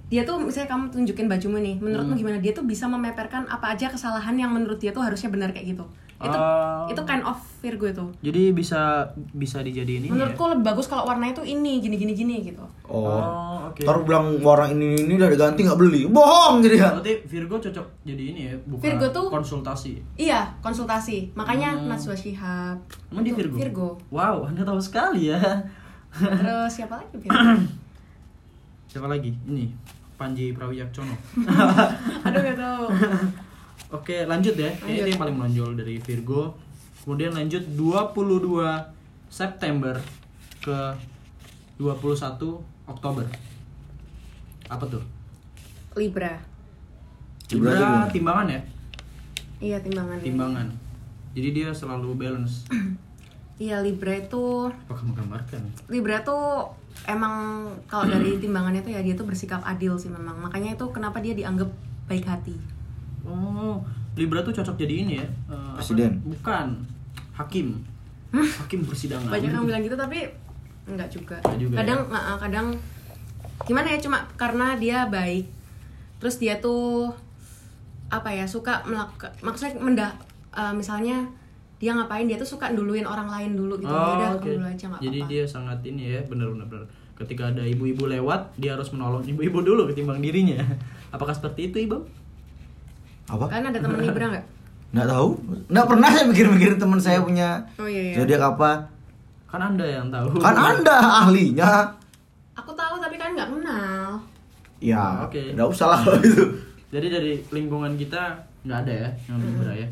dia 0.08 0.22
tuh 0.22 0.38
misalnya 0.38 0.70
kamu 0.70 0.86
tunjukin 0.90 1.26
bajumu 1.26 1.58
nih, 1.58 1.76
Hmm. 1.76 1.84
menurutmu 1.84 2.14
gimana? 2.16 2.38
Dia 2.38 2.54
tuh 2.54 2.62
bisa 2.64 2.86
memeperkan 2.86 3.48
apa 3.48 3.74
aja 3.74 3.88
kesalahan 3.88 4.36
yang 4.36 4.52
menurut 4.52 4.78
dia 4.78 4.92
tuh 4.92 5.02
harusnya 5.02 5.28
benar 5.28 5.50
kayak 5.50 5.74
gitu. 5.74 5.86
Itu 6.24 6.34
Oh. 6.34 6.88
itu 6.88 7.02
kind 7.04 7.22
of 7.22 7.36
Virgo 7.60 7.86
itu. 7.86 8.06
Jadi 8.22 8.52
bisa 8.52 9.04
bisa 9.30 9.60
dijadiin 9.60 10.04
ini 10.04 10.08
ya. 10.08 10.12
Menurutku 10.14 10.44
lebih 10.48 10.64
bagus 10.66 10.86
kalau 10.86 11.04
warnanya 11.04 11.32
tuh 11.34 11.44
ini 11.44 11.80
gini 11.80 11.96
gini 11.96 12.12
gini 12.12 12.36
gitu. 12.42 12.64
Oh. 12.86 13.08
Oh, 13.08 13.70
oke. 13.70 13.80
Ntar 13.80 13.98
bilang 14.02 14.40
orang 14.42 14.72
ini 14.72 15.00
ini 15.02 15.14
udah 15.14 15.28
diganti 15.28 15.64
nggak 15.64 15.76
beli. 15.78 16.04
Bohong 16.06 16.60
jadi 16.60 16.76
ya. 16.78 16.90
Berarti 16.94 17.14
Virgo 17.24 17.56
cocok 17.58 17.88
jadi 18.02 18.24
ini 18.26 18.42
ya, 18.46 18.56
bukan 18.62 18.82
Virgo 18.82 19.08
tuh- 19.10 19.28
konsultasi. 19.30 20.00
Iya, 20.16 20.48
konsultasi. 20.60 21.32
Makanya 21.34 21.74
Hmm. 21.74 21.88
Najwa 21.88 22.12
Shihab. 22.14 22.78
Emang 23.10 23.22
dia 23.22 23.32
itu 23.32 23.40
Virgo? 23.42 23.56
Virgo. 23.58 23.88
Wow, 24.10 24.36
Anda 24.46 24.64
tahu 24.64 24.80
sekali 24.80 25.28
ya. 25.28 25.40
Terus 26.14 26.70
siapa 26.70 26.96
lagi 26.98 27.16
Virgo? 27.18 27.52
Siapa 28.86 29.08
lagi? 29.08 29.32
Ini 29.44 29.66
Panji 30.14 30.52
Prawijaksono. 30.52 31.16
Aduh 32.26 32.40
gak 32.40 32.56
tahu. 32.56 32.86
Oke, 33.94 34.26
lanjut 34.26 34.58
ya. 34.58 34.74
Ini 34.90 35.06
Lanjut. 35.06 35.10
yang 35.14 35.22
paling 35.22 35.36
menonjol 35.38 35.70
dari 35.78 36.02
Virgo. 36.02 36.58
Kemudian 37.06 37.38
lanjut 37.38 37.62
22 37.78 38.10
September 39.30 39.94
ke 40.58 40.78
21 41.78 42.90
Oktober. 42.90 43.26
Apa 44.66 44.86
tuh? 44.90 45.06
Libra. 45.94 46.42
Libra 47.54 47.70
Libra 47.70 48.10
timbangan 48.10 48.48
ya? 48.50 48.62
Iya 49.62 49.78
timbangan. 49.86 50.18
Timbangan. 50.26 50.68
Jadi 51.38 51.50
dia 51.54 51.70
selalu 51.70 52.18
balance. 52.18 52.66
Iya 53.62 53.86
Libra 53.86 54.18
itu 54.18 54.66
Apakah 54.66 55.06
menggambarkan? 55.14 55.62
Libra 55.86 56.26
tuh 56.26 56.74
emang 57.06 57.62
kalau 57.86 58.10
dari 58.10 58.42
timbangannya 58.42 58.82
tuh 58.82 58.90
ya 58.90 59.06
dia 59.06 59.14
tuh 59.14 59.30
bersikap 59.30 59.62
adil 59.62 59.94
sih 59.94 60.10
memang. 60.10 60.42
Makanya 60.42 60.74
itu 60.74 60.90
kenapa 60.90 61.22
dia 61.22 61.38
dianggap 61.38 61.70
baik 62.10 62.26
hati. 62.26 62.58
Oh, 63.24 63.80
Libra 64.14 64.44
tuh 64.44 64.54
cocok 64.54 64.76
jadi 64.78 64.94
ini 65.08 65.14
ya? 65.20 65.28
apa? 65.50 65.80
Presiden. 65.80 66.20
Bukan. 66.28 66.68
Hakim. 67.34 67.82
Hakim 68.34 68.80
persidangan. 68.86 69.30
Banyak 69.32 69.52
yang 69.54 69.66
bilang 69.66 69.82
gitu 69.82 69.96
tapi 69.98 70.28
enggak 70.86 71.10
juga. 71.10 71.38
Enggak 71.48 71.60
juga 71.60 71.76
kadang 71.82 72.00
ya? 72.06 72.14
uh, 72.14 72.18
uh, 72.34 72.38
kadang 72.38 72.68
gimana 73.64 73.88
ya 73.96 74.00
cuma 74.02 74.28
karena 74.36 74.76
dia 74.78 75.08
baik. 75.08 75.48
Terus 76.20 76.36
dia 76.38 76.60
tuh 76.60 77.12
apa 78.14 78.30
ya 78.30 78.46
suka 78.46 78.86
melakukan 78.86 79.34
maksudnya 79.42 79.74
mendah 79.82 80.12
uh, 80.54 80.70
misalnya 80.70 81.26
dia 81.82 81.92
ngapain 81.98 82.30
dia 82.30 82.38
tuh 82.38 82.48
suka 82.48 82.72
duluin 82.72 83.04
orang 83.04 83.28
lain 83.28 83.60
dulu 83.60 83.76
gitu. 83.76 83.92
Oh, 83.92 84.16
Udah 84.16 84.40
kamu 84.40 84.56
dulu 84.56 84.66
aja 84.72 84.86
nggak 84.88 85.02
Jadi 85.04 85.20
apa-apa. 85.20 85.32
dia 85.36 85.44
sangat 85.44 85.80
ini 85.84 86.04
ya, 86.16 86.20
benar-benar 86.24 86.68
benar. 86.72 86.86
Ketika 87.14 87.52
ada 87.52 87.62
ibu-ibu 87.68 88.08
lewat, 88.08 88.56
dia 88.56 88.74
harus 88.80 88.88
menolong 88.96 89.22
ibu-ibu 89.28 89.60
dulu 89.60 89.92
ketimbang 89.92 90.24
dirinya. 90.24 90.64
Apakah 91.16 91.36
seperti 91.36 91.70
itu, 91.70 91.84
Ibu? 91.84 92.23
Apa? 93.30 93.46
Kan 93.48 93.64
ada 93.68 93.80
temen 93.80 94.00
Libra 94.00 94.26
nggak? 94.30 94.46
Nggak 94.94 95.08
tahu. 95.10 95.30
Nggak 95.72 95.88
pernah 95.90 96.10
saya 96.12 96.26
mikir-mikir 96.30 96.72
teman 96.78 97.00
saya 97.02 97.20
punya 97.24 97.64
Oh 97.80 97.88
iya 97.90 98.14
iya. 98.14 98.16
zodiak 98.20 98.44
apa. 98.56 98.72
Kan 99.50 99.62
Anda 99.62 99.86
yang 99.86 100.08
tahu. 100.10 100.42
Kan 100.42 100.56
anda 100.58 100.96
ahlinya. 101.26 101.72
Aku 102.58 102.74
tahu 102.74 102.98
tapi 102.98 103.16
kan 103.18 103.34
nggak 103.34 103.50
kenal. 103.50 104.18
Ya, 104.84 105.24
Oke. 105.24 105.56
nggak 105.56 105.70
usah 105.70 105.88
lah 105.96 106.00
kalau 106.04 106.20
itu. 106.20 106.44
Jadi 106.94 107.08
dari 107.10 107.34
lingkungan 107.50 107.96
kita 107.96 108.38
nggak 108.68 108.80
ada 108.86 108.94
ya 108.94 109.10
yang 109.30 109.38
Libra 109.40 109.74
ya. 109.74 109.88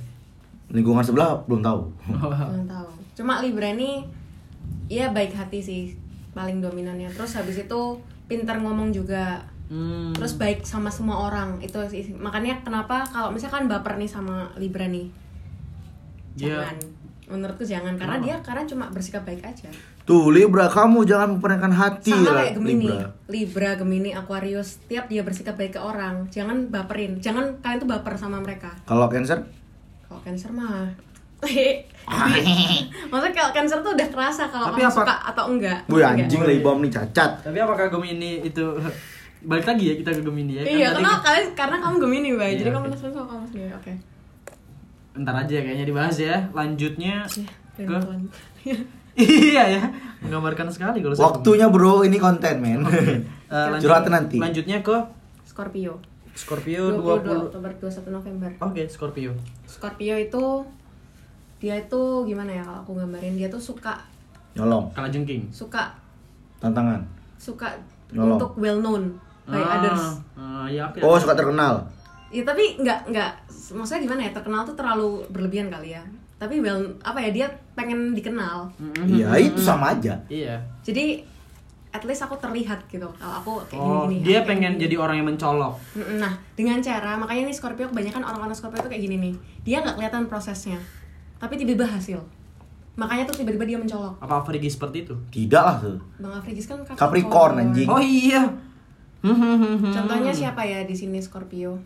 Lingkungan 0.69 1.03
sebelah 1.03 1.39
belum 1.47 1.61
tahu. 1.61 1.79
Belum 2.09 2.67
tahu. 2.67 2.89
Cuma 3.17 3.39
Libra 3.41 3.71
ini 3.71 4.05
ya 4.85 5.09
baik 5.09 5.33
hati 5.33 5.59
sih 5.61 5.83
paling 6.31 6.59
dominannya. 6.59 7.09
Terus 7.11 7.33
habis 7.35 7.57
itu 7.57 7.81
pintar 8.27 8.59
ngomong 8.59 8.91
juga. 8.91 9.41
Hmm. 9.71 10.11
terus 10.11 10.35
baik 10.35 10.61
sama 10.61 10.91
semua 10.91 11.15
orang 11.23 11.55
itu 11.57 11.79
sih 11.87 12.11
makanya 12.13 12.59
kenapa 12.59 13.07
kalau 13.07 13.31
misalkan 13.31 13.65
baper 13.65 13.95
nih 13.95 14.05
sama 14.05 14.51
Libra 14.55 14.83
nih 14.83 15.07
Dia- 16.33 16.59
jangan 16.59 16.75
menurutku 17.25 17.63
jangan 17.63 17.95
karena 17.95 18.19
dia 18.19 18.35
karena 18.41 18.67
cuma 18.67 18.91
bersikap 18.91 19.23
baik 19.23 19.39
aja 19.41 19.71
Tuh 20.01 20.27
Libra 20.27 20.67
kamu 20.67 21.05
jangan 21.05 21.29
memperanakan 21.31 21.71
hati 21.71 22.09
sama 22.09 22.25
lah, 22.27 22.43
kayak 22.43 22.53
Gemini 22.57 22.83
Libra. 22.83 23.07
Libra. 23.29 23.71
Gemini 23.77 24.11
Aquarius 24.11 24.83
tiap 24.85 25.07
dia 25.07 25.23
bersikap 25.23 25.55
baik 25.55 25.71
ke 25.71 25.81
orang 25.81 26.27
jangan 26.27 26.67
baperin 26.67 27.15
jangan 27.17 27.55
kalian 27.59 27.79
tuh 27.79 27.87
baper 27.87 28.13
sama 28.15 28.37
mereka 28.37 28.75
Kalau 28.83 29.07
Cancer? 29.07 29.39
kalau 30.03 30.19
Cancer 30.19 30.51
mah 30.51 30.91
maksudnya 33.07 33.33
kalau 33.33 33.51
Cancer 33.51 33.79
tuh 33.79 33.91
udah 33.93 34.07
kerasa 34.09 34.43
kalau 34.45 34.69
orang 34.69 34.83
apa- 34.83 34.93
suka 34.93 35.15
atau 35.25 35.43
enggak 35.47 35.79
Enggak. 35.87 36.09
anjing 36.17 36.41
lah 36.41 36.53
Ibam 36.53 36.77
nih 36.79 36.91
cacat. 36.91 37.31
Tapi 37.41 37.57
apakah 37.57 37.87
Gemini 37.87 38.43
itu 38.43 38.65
balik 39.41 39.65
lagi 39.65 39.83
ya 39.83 39.95
kita 39.95 40.09
ke 40.11 40.21
Gemini 40.21 40.53
ya? 40.53 40.61
Kan 40.61 40.69
iya 40.69 40.87
tadi- 40.87 40.95
karena 40.97 41.11
kalian 41.19 41.45
karena 41.53 41.75
kamu 41.77 41.95
Gemini 41.99 42.29
bay 42.33 42.49
Iya, 42.49 42.57
jadi 42.57 42.69
kamu 42.71 42.79
oke. 42.79 42.91
langsung 42.91 43.11
sama 43.11 43.27
kamu 43.27 43.43
sendiri 43.47 43.71
oke 43.73 43.93
Ntar 45.13 45.35
aja 45.37 45.55
kayaknya 45.57 45.85
dibahas 45.85 46.15
ya. 46.17 46.37
Lanjutnya 46.51 47.15
Iya, 47.75 47.83
ke 47.83 47.95
iya 49.19 49.63
ya, 49.69 49.83
menggambarkan 50.21 50.67
sekali 50.67 50.99
kalau 50.99 51.11
saya 51.11 51.25
Waktunya 51.27 51.67
bro, 51.67 51.99
ini 52.01 52.15
konten 52.15 52.55
men. 52.57 52.79
ngomong. 52.79 52.95
Eh, 52.95 53.19
lanjut- 53.67 53.83
Curhatan 53.83 54.11
nanti. 54.13 54.37
Lanjutnya 54.37 54.79
ke 54.79 54.95
Scorpio 55.43 55.99
Scorpio 56.31 56.95
22 56.95 57.27
20 57.27 57.45
Oktober 57.45 57.71
21 57.75 58.07
November 58.09 58.49
Oke, 58.61 58.87
Scorpio. 58.87 59.35
Scorpio 59.65 60.15
itu 60.15 60.43
dia 61.57 61.75
itu 61.75 62.01
gimana 62.23 62.49
ya 62.49 62.63
kalau 62.63 62.79
aku 62.81 62.91
gambarin 62.95 63.35
dia 63.35 63.45
tuh 63.45 63.59
suka 63.59 63.99
Nyolong, 64.51 64.87
Kala 64.91 65.07
jengking. 65.07 65.47
suka 65.49 65.91
tantangan. 66.57 67.03
suka 67.35 67.67
Nyolong. 68.09 68.37
untuk 68.37 68.51
well 68.55 68.79
known 68.79 69.11
by 69.43 69.57
Ah, 69.57 69.69
others 69.75 70.03
ah, 70.33 70.65
ya, 70.65 70.83
oke. 70.85 70.99
Oh 70.99 71.15
suka 71.15 71.33
terkenal. 71.33 71.85
ya 72.27 72.41
tapi 72.41 72.77
nggak 72.77 73.09
nggak 73.09 73.31
maksudnya 73.71 74.01
gimana 74.01 74.21
ya 74.21 74.31
terkenal 74.31 74.63
tuh 74.63 74.71
terlalu 74.71 75.19
berlebihan 75.27 75.67
kali 75.67 75.91
ya 75.91 76.03
tapi 76.37 76.57
well 76.57 76.79
apa 77.01 77.19
ya 77.19 77.29
dia 77.29 77.47
pengen 77.71 78.11
dikenal 78.11 78.65
Mm-mm. 78.75 79.03
Iya 79.11 79.27
itu 79.37 79.59
sama 79.59 79.91
aja. 79.91 80.15
Iya. 80.25 80.55
jadi 80.79 81.21
at 81.89 82.01
least 82.01 82.21
aku 82.21 82.33
terlihat 82.35 82.87
gitu 82.87 83.03
kalau 83.13 83.35
aku 83.35 83.51
kayak 83.67 83.77
Oh, 83.77 84.07
gini 84.07 84.15
gini 84.17 84.25
dia 84.25 84.39
pengen 84.41 84.79
jadi 84.79 84.95
orang 84.95 85.15
yang 85.17 85.27
mencolok. 85.27 85.75
nah 86.15 86.31
dengan 86.53 86.79
cara 86.79 87.13
makanya 87.13 87.45
nih 87.45 87.53
Scorpio 87.53 87.85
kebanyakan 87.85 88.23
orang-orang 88.23 88.55
Scorpio 88.55 88.79
tuh 88.79 88.87
kayak 88.87 89.03
gini 89.03 89.19
nih 89.19 89.33
dia 89.61 89.77
nggak 89.79 89.99
kelihatan 89.99 90.23
prosesnya 90.25 90.79
tapi 91.35 91.55
tiba-tiba 91.55 91.83
hasil 91.85 92.23
makanya 92.93 93.23
tuh 93.25 93.35
tiba-tiba 93.37 93.65
dia 93.65 93.75
mencolok 93.75 94.15
Apa 94.17 94.39
Frigi 94.41 94.67
seperti 94.67 95.03
itu? 95.03 95.15
Tidak 95.29 95.59
lah 95.59 95.75
tuh. 95.77 95.99
bang 96.15 96.31
Afrigis 96.31 96.63
kan 96.65 96.79
Capricorn, 96.87 97.59
anjing. 97.59 97.87
Oh 97.87 97.99
iya. 97.99 98.47
Hmm. 99.21 99.85
contohnya 99.85 100.31
siapa 100.31 100.61
ya 100.61 100.81
di 100.81 100.93
sini 100.93 101.17
Scorpio 101.17 101.77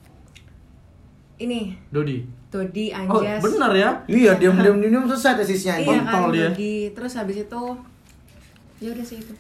ini 1.36 1.76
Dodi. 1.90 2.24
Dodi 2.48 2.96
Oh, 3.06 3.20
Anjas 3.20 3.44
benar 3.44 3.72
ya? 3.74 3.90
Iya 4.06 4.40
diam 4.40 4.56
diam 4.56 4.80
diam 4.80 5.04
selesai 5.06 5.36
tesisnya. 5.38 5.76
iya 5.78 6.00
kan 6.02 6.32
dia. 6.32 6.48
Dodi 6.48 6.76
terus 6.90 7.12
habis 7.14 7.38
itu 7.42 7.62
ya 8.78 8.90
udah 8.90 9.06
sih 9.06 9.20
itu 9.20 9.36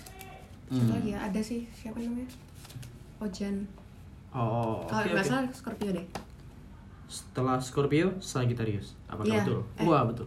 Hmm. 0.66 0.90
Lagi 0.90 1.14
ya 1.14 1.22
ada 1.22 1.38
sih 1.40 1.62
siapa 1.72 2.02
namanya 2.02 2.26
Ojan 3.22 3.70
Oh, 4.34 4.82
kalau 4.84 5.06
nggak 5.06 5.22
oke. 5.22 5.30
salah 5.30 5.46
Scorpio 5.52 5.94
deh 5.94 6.06
Setelah 7.06 7.62
Scorpio, 7.62 8.18
Sagittarius. 8.18 8.98
Apakah 9.06 9.30
Iya. 9.30 9.46
betul? 9.46 9.60
Eh. 9.78 9.86
Wah, 9.86 10.04
betul. 10.04 10.26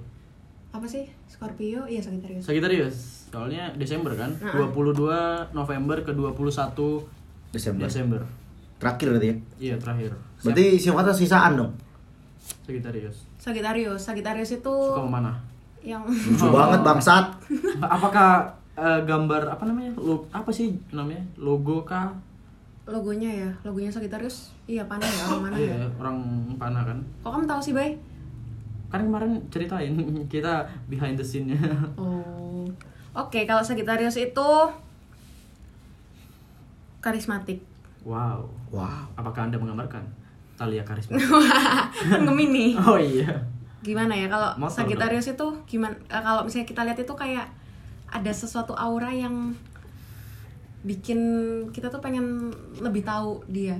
apa 0.70 0.86
sih 0.86 1.10
Scorpio 1.26 1.84
iya 1.84 1.98
Sagittarius 1.98 2.46
Sagittarius. 2.46 2.96
Soalnya 3.28 3.74
Desember 3.74 4.14
kan? 4.14 4.30
Nah. 4.38 4.54
22 4.54 5.10
November 5.52 6.00
ke 6.00 6.14
21 6.14 7.02
Desember. 7.50 7.86
Desember. 7.86 8.20
Terakhir 8.78 9.06
berarti 9.10 9.28
ya. 9.28 9.36
Iya, 9.58 9.74
terakhir. 9.76 10.10
Berarti 10.40 10.64
sifatnya 10.76 11.12
sisaan 11.12 11.52
dong. 11.56 11.72
Sagittarius. 12.64 13.24
Sagittarius 13.36 14.00
Sagittarius 14.00 14.50
itu 14.52 14.74
Suka 14.74 15.04
mana? 15.04 15.32
yang 15.80 16.02
Lucu 16.04 16.46
banget 16.48 16.80
bangsat. 16.82 17.24
Apakah 17.96 18.44
eh, 18.74 19.00
gambar 19.02 19.48
apa 19.48 19.64
namanya? 19.64 19.92
Lo, 19.96 20.26
apa 20.28 20.48
sih 20.48 20.76
namanya? 20.90 21.22
Logo 21.36 21.82
kah? 21.82 22.12
logonya 22.88 23.28
ya 23.28 23.50
logonya 23.60 23.92
Sagittarius 23.92 24.56
iya 24.64 24.80
panah 24.88 25.04
ya 25.04 25.28
orang 25.28 25.42
mana 25.44 25.56
ya 25.60 25.76
Iya, 25.76 25.84
orang 26.00 26.16
panah 26.56 26.88
kan. 26.88 26.96
kok 27.20 27.28
kamu 27.28 27.44
tahu 27.44 27.60
sih 27.60 27.76
bay 27.76 27.92
Kan 28.88 29.04
kemarin 29.04 29.36
ceritain 29.52 29.92
kita 30.32 30.64
behind 30.88 31.20
the 31.20 31.22
scene-nya. 31.22 31.60
oh 32.00 32.64
oke 33.12 33.40
kalau 33.44 33.60
Sagittarius 33.60 34.16
itu 34.16 34.48
karismatik 36.98 37.60
Wow. 38.00 38.46
Wow. 38.70 39.04
Apakah 39.14 39.44
Anda 39.44 39.58
menggambarkan 39.58 40.00
Talia 40.54 40.80
Karisma? 40.80 41.18
Kan 41.18 42.24
Gemini 42.28 42.72
oh 42.80 42.96
iya. 42.96 43.28
gimana 43.78 44.10
ya 44.10 44.26
kalau 44.26 44.48
Sagittarius 44.66 45.28
itu 45.28 45.46
gimana 45.64 45.92
eh, 46.06 46.18
kalau 46.18 46.42
misalnya 46.42 46.64
kita 46.64 46.82
lihat 46.82 46.98
itu 46.98 47.14
kayak 47.14 47.46
ada 48.08 48.32
sesuatu 48.32 48.72
aura 48.72 49.08
yang 49.08 49.52
bikin 50.80 51.18
kita 51.68 51.86
tuh 51.88 51.98
pengen 51.98 52.48
lebih 52.78 53.02
tahu 53.02 53.42
dia 53.46 53.76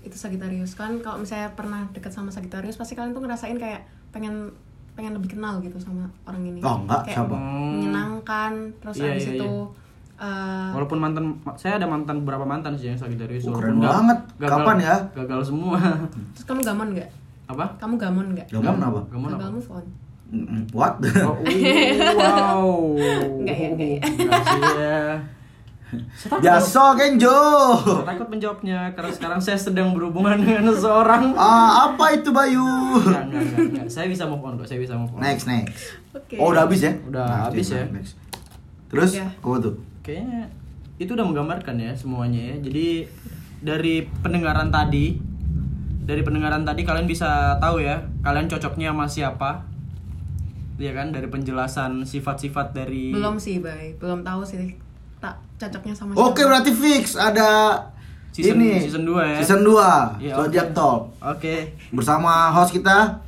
itu 0.00 0.14
Sagittarius 0.14 0.72
kan 0.74 0.96
kalau 1.00 1.20
misalnya 1.20 1.52
pernah 1.52 1.84
deket 1.92 2.08
sama 2.08 2.28
Sagittarius 2.30 2.76
pasti 2.76 2.94
kalian 2.94 3.12
tuh 3.12 3.20
ngerasain 3.20 3.56
kayak 3.56 3.84
pengen 4.10 4.48
pengen 4.92 5.12
lebih 5.12 5.34
kenal 5.34 5.60
gitu 5.60 5.76
sama 5.76 6.08
orang 6.24 6.40
ini 6.42 6.60
Oh, 6.60 6.80
enggak, 6.80 7.04
kayak 7.04 7.16
siapa? 7.20 7.36
menyenangkan 7.36 8.52
terus 8.78 8.96
Iya, 8.96 9.06
habis 9.12 9.24
iya, 9.26 9.32
itu 9.36 9.50
iya. 9.50 9.68
Eh, 10.20 10.68
Walaupun 10.70 10.98
mantan 10.98 11.24
saya 11.54 11.76
ada 11.76 11.86
mantan 11.86 12.20
beberapa 12.20 12.44
mantan 12.44 12.72
sih 12.74 12.86
yang 12.86 12.96
Sagittarius 12.96 13.42
Oh, 13.42 13.50
walaupun 13.50 13.62
keren 13.62 13.76
nggak- 13.78 13.94
banget. 13.94 14.18
gagal- 14.36 14.52
Kapan 14.54 14.76
ya? 14.78 14.96
Gagal 15.14 15.40
semua. 15.42 15.78
terus 16.30 16.44
kamu 16.44 16.60
gamon 16.62 16.88
nggak 16.92 17.08
apa? 17.46 17.64
kamu 17.76 17.94
gamon 17.96 18.26
nggak 18.30 18.46
Gamon 18.48 18.78
apa? 18.78 19.00
Gamon 19.06 19.28
gagal 19.30 19.42
apa? 19.42 19.54
move 19.54 19.70
on 19.72 19.84
What? 20.70 20.94
Oh, 21.18 21.34
wow. 22.20 22.70
Enggak 23.36 23.56
ya, 23.56 23.68
enggak 23.68 23.88
ya. 23.90 24.00
Ya. 24.78 25.02
Jaso 26.40 26.94
Kenjo. 26.94 27.34
saya 27.82 28.06
takut 28.06 28.30
menjawabnya 28.30 28.94
karena 28.94 29.10
sekarang 29.10 29.40
saya 29.40 29.58
sedang 29.58 29.90
berhubungan 29.90 30.38
dengan 30.38 30.70
seseorang. 30.70 31.34
Ah, 31.34 31.90
apa 31.90 32.14
itu 32.14 32.30
Bayu? 32.30 32.62
Enggak, 32.62 33.26
enggak, 33.26 33.42
enggak, 33.42 33.58
enggak. 33.66 33.86
Saya 33.88 34.06
bisa 34.06 34.22
move 34.24 34.38
on 34.40 34.54
kok, 34.54 34.66
saya 34.66 34.78
bisa 34.78 34.94
move 34.94 35.10
on. 35.10 35.18
Next, 35.18 35.44
next. 35.44 35.98
oke 36.12 36.34
Oh, 36.38 36.54
udah 36.54 36.62
habis 36.62 36.80
ya? 36.80 36.92
Udah 37.00 37.26
habis 37.44 37.66
ya. 37.66 37.82
Next. 37.88 38.14
Terus 38.86 39.18
apa 39.18 39.56
tuh? 39.58 39.74
Kayaknya 40.00 40.48
itu 40.96 41.10
udah 41.12 41.24
menggambarkan 41.24 41.76
ya 41.76 41.92
semuanya 41.92 42.40
ya. 42.52 42.56
Jadi 42.60 43.08
dari 43.60 44.04
pendengaran 44.20 44.68
tadi, 44.68 45.20
dari 46.02 46.20
pendengaran 46.20 46.64
tadi 46.64 46.82
kalian 46.82 47.04
bisa 47.04 47.56
tahu 47.56 47.80
ya, 47.80 48.00
kalian 48.20 48.48
cocoknya 48.48 48.92
sama 48.92 49.06
siapa. 49.06 49.50
Iya 50.80 50.96
kan 50.96 51.12
dari 51.12 51.28
penjelasan 51.28 52.08
sifat-sifat 52.08 52.72
dari 52.72 53.12
belum 53.12 53.36
sih 53.36 53.60
bay 53.60 53.92
belum 54.00 54.24
tahu 54.24 54.40
sih 54.40 54.80
tak 55.20 55.36
cocoknya 55.60 55.92
sama 55.92 56.16
Oke, 56.16 56.40
siapa. 56.40 56.48
berarti 56.48 56.72
fix 56.72 57.20
ada 57.20 57.76
Season- 58.32 58.56
ini 58.56 58.80
season 58.80 59.04
dua 59.04 59.28
ya? 59.28 59.36
Season 59.42 59.60
2. 59.60 59.76
Iya, 60.22 60.34
Zodiac 60.40 60.68
oke. 60.70 60.76
Talk 60.78 61.00
Oke. 61.20 61.56
bersama 61.92 62.48
host 62.48 62.72
kita 62.72 63.20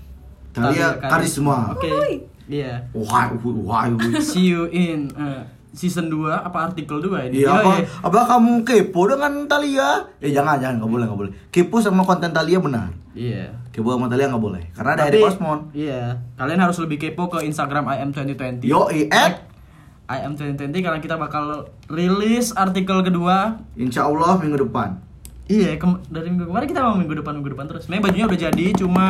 Talia 0.54 0.96
Karisma. 0.96 1.76
Oke. 1.76 1.90
Iya. 2.48 2.80
Wah, 2.96 3.28
wah, 3.34 3.84
wah. 3.84 3.84
See 4.22 4.48
you 4.48 4.64
in 4.72 5.12
uh, 5.12 5.44
season 5.72 6.12
2 6.12 6.28
apa 6.28 6.72
artikel 6.72 7.00
2 7.00 7.32
ini? 7.32 7.42
Iya, 7.42 7.50
apa, 7.52 7.72
apa 8.04 8.18
kamu 8.36 8.62
kepo 8.62 9.08
dengan 9.08 9.48
Talia? 9.48 10.06
Eh 10.20 10.30
jangan, 10.30 10.60
jangan, 10.60 10.80
nggak 10.80 10.92
boleh, 10.92 11.04
nggak 11.08 11.20
boleh. 11.20 11.32
Kepo 11.48 11.80
sama 11.80 12.04
konten 12.04 12.30
Talia 12.30 12.60
benar. 12.60 12.92
Iya. 13.12 13.56
Kepo 13.72 13.92
sama 13.92 14.08
Talia 14.08 14.28
nggak 14.28 14.44
boleh, 14.44 14.62
karena 14.72 14.90
ada 14.94 15.02
Tapi- 15.08 15.10
Eric 15.16 15.28
Osmond. 15.32 15.62
Iya. 15.72 16.20
Kalian 16.36 16.60
harus 16.60 16.78
lebih 16.80 16.96
kepo 17.00 17.28
ke 17.28 17.44
Instagram 17.44 17.88
IM2020. 17.88 18.64
Yo, 18.64 18.88
at 19.08 19.48
IM2020 20.08 20.76
karena 20.84 21.00
kita 21.00 21.16
bakal 21.16 21.72
rilis 21.88 22.52
artikel 22.52 23.00
kedua. 23.00 23.64
Insya 23.76 24.04
Allah 24.08 24.36
minggu 24.36 24.68
depan. 24.68 25.00
Iya, 25.48 25.76
dari 26.08 26.28
minggu 26.32 26.48
kemarin 26.48 26.68
kita 26.70 26.80
mau 26.80 26.96
minggu 26.96 27.18
depan 27.18 27.32
minggu 27.36 27.50
depan 27.52 27.66
terus. 27.68 27.84
Sebenarnya 27.84 28.04
bajunya 28.08 28.26
udah 28.30 28.40
jadi, 28.48 28.66
cuma 28.78 29.08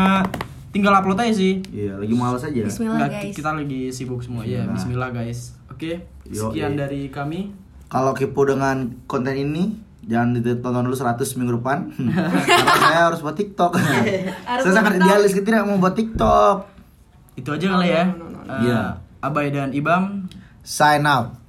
tinggal 0.72 0.96
upload 0.96 1.20
aja 1.20 1.34
sih. 1.36 1.60
Iya, 1.68 2.00
lagi 2.00 2.14
malas 2.16 2.42
aja. 2.42 2.64
Bismillah 2.64 2.98
Nggak, 2.98 3.12
guys 3.12 3.34
kita 3.36 3.50
lagi 3.52 3.80
sibuk 3.92 4.20
semua 4.24 4.42
ya. 4.42 4.64
Bismillah. 4.64 4.74
Bismillah 4.74 5.10
guys. 5.12 5.40
Oke. 5.68 6.08
Yo, 6.26 6.48
Sekian 6.48 6.74
iya. 6.74 6.88
dari 6.88 7.12
kami. 7.12 7.52
Kalau 7.86 8.16
kepo 8.16 8.48
dengan 8.48 9.04
konten 9.04 9.36
ini, 9.36 9.76
jangan 10.02 10.32
ditonton 10.34 10.88
dulu 10.88 10.96
100 10.96 11.20
minggu 11.36 11.60
depan. 11.60 11.92
Karena 11.92 12.74
saya 12.80 13.00
harus 13.12 13.20
buat 13.20 13.36
TikTok. 13.36 13.76
Saya 14.48 14.72
sangat 14.72 14.96
idealis 14.96 15.36
tidak 15.36 15.68
mau 15.68 15.76
buat 15.76 15.92
TikTok. 15.92 16.56
Itu 17.36 17.52
aja 17.52 17.66
kali 17.68 17.88
ya. 17.92 18.04
no, 18.08 18.32
no, 18.32 18.40
no, 18.40 18.40
Eh, 18.48 18.72
Iya. 18.72 18.82
Abai 19.22 19.52
dan 19.52 19.70
Ibam 19.70 20.26
Sign 20.64 21.04
out. 21.04 21.41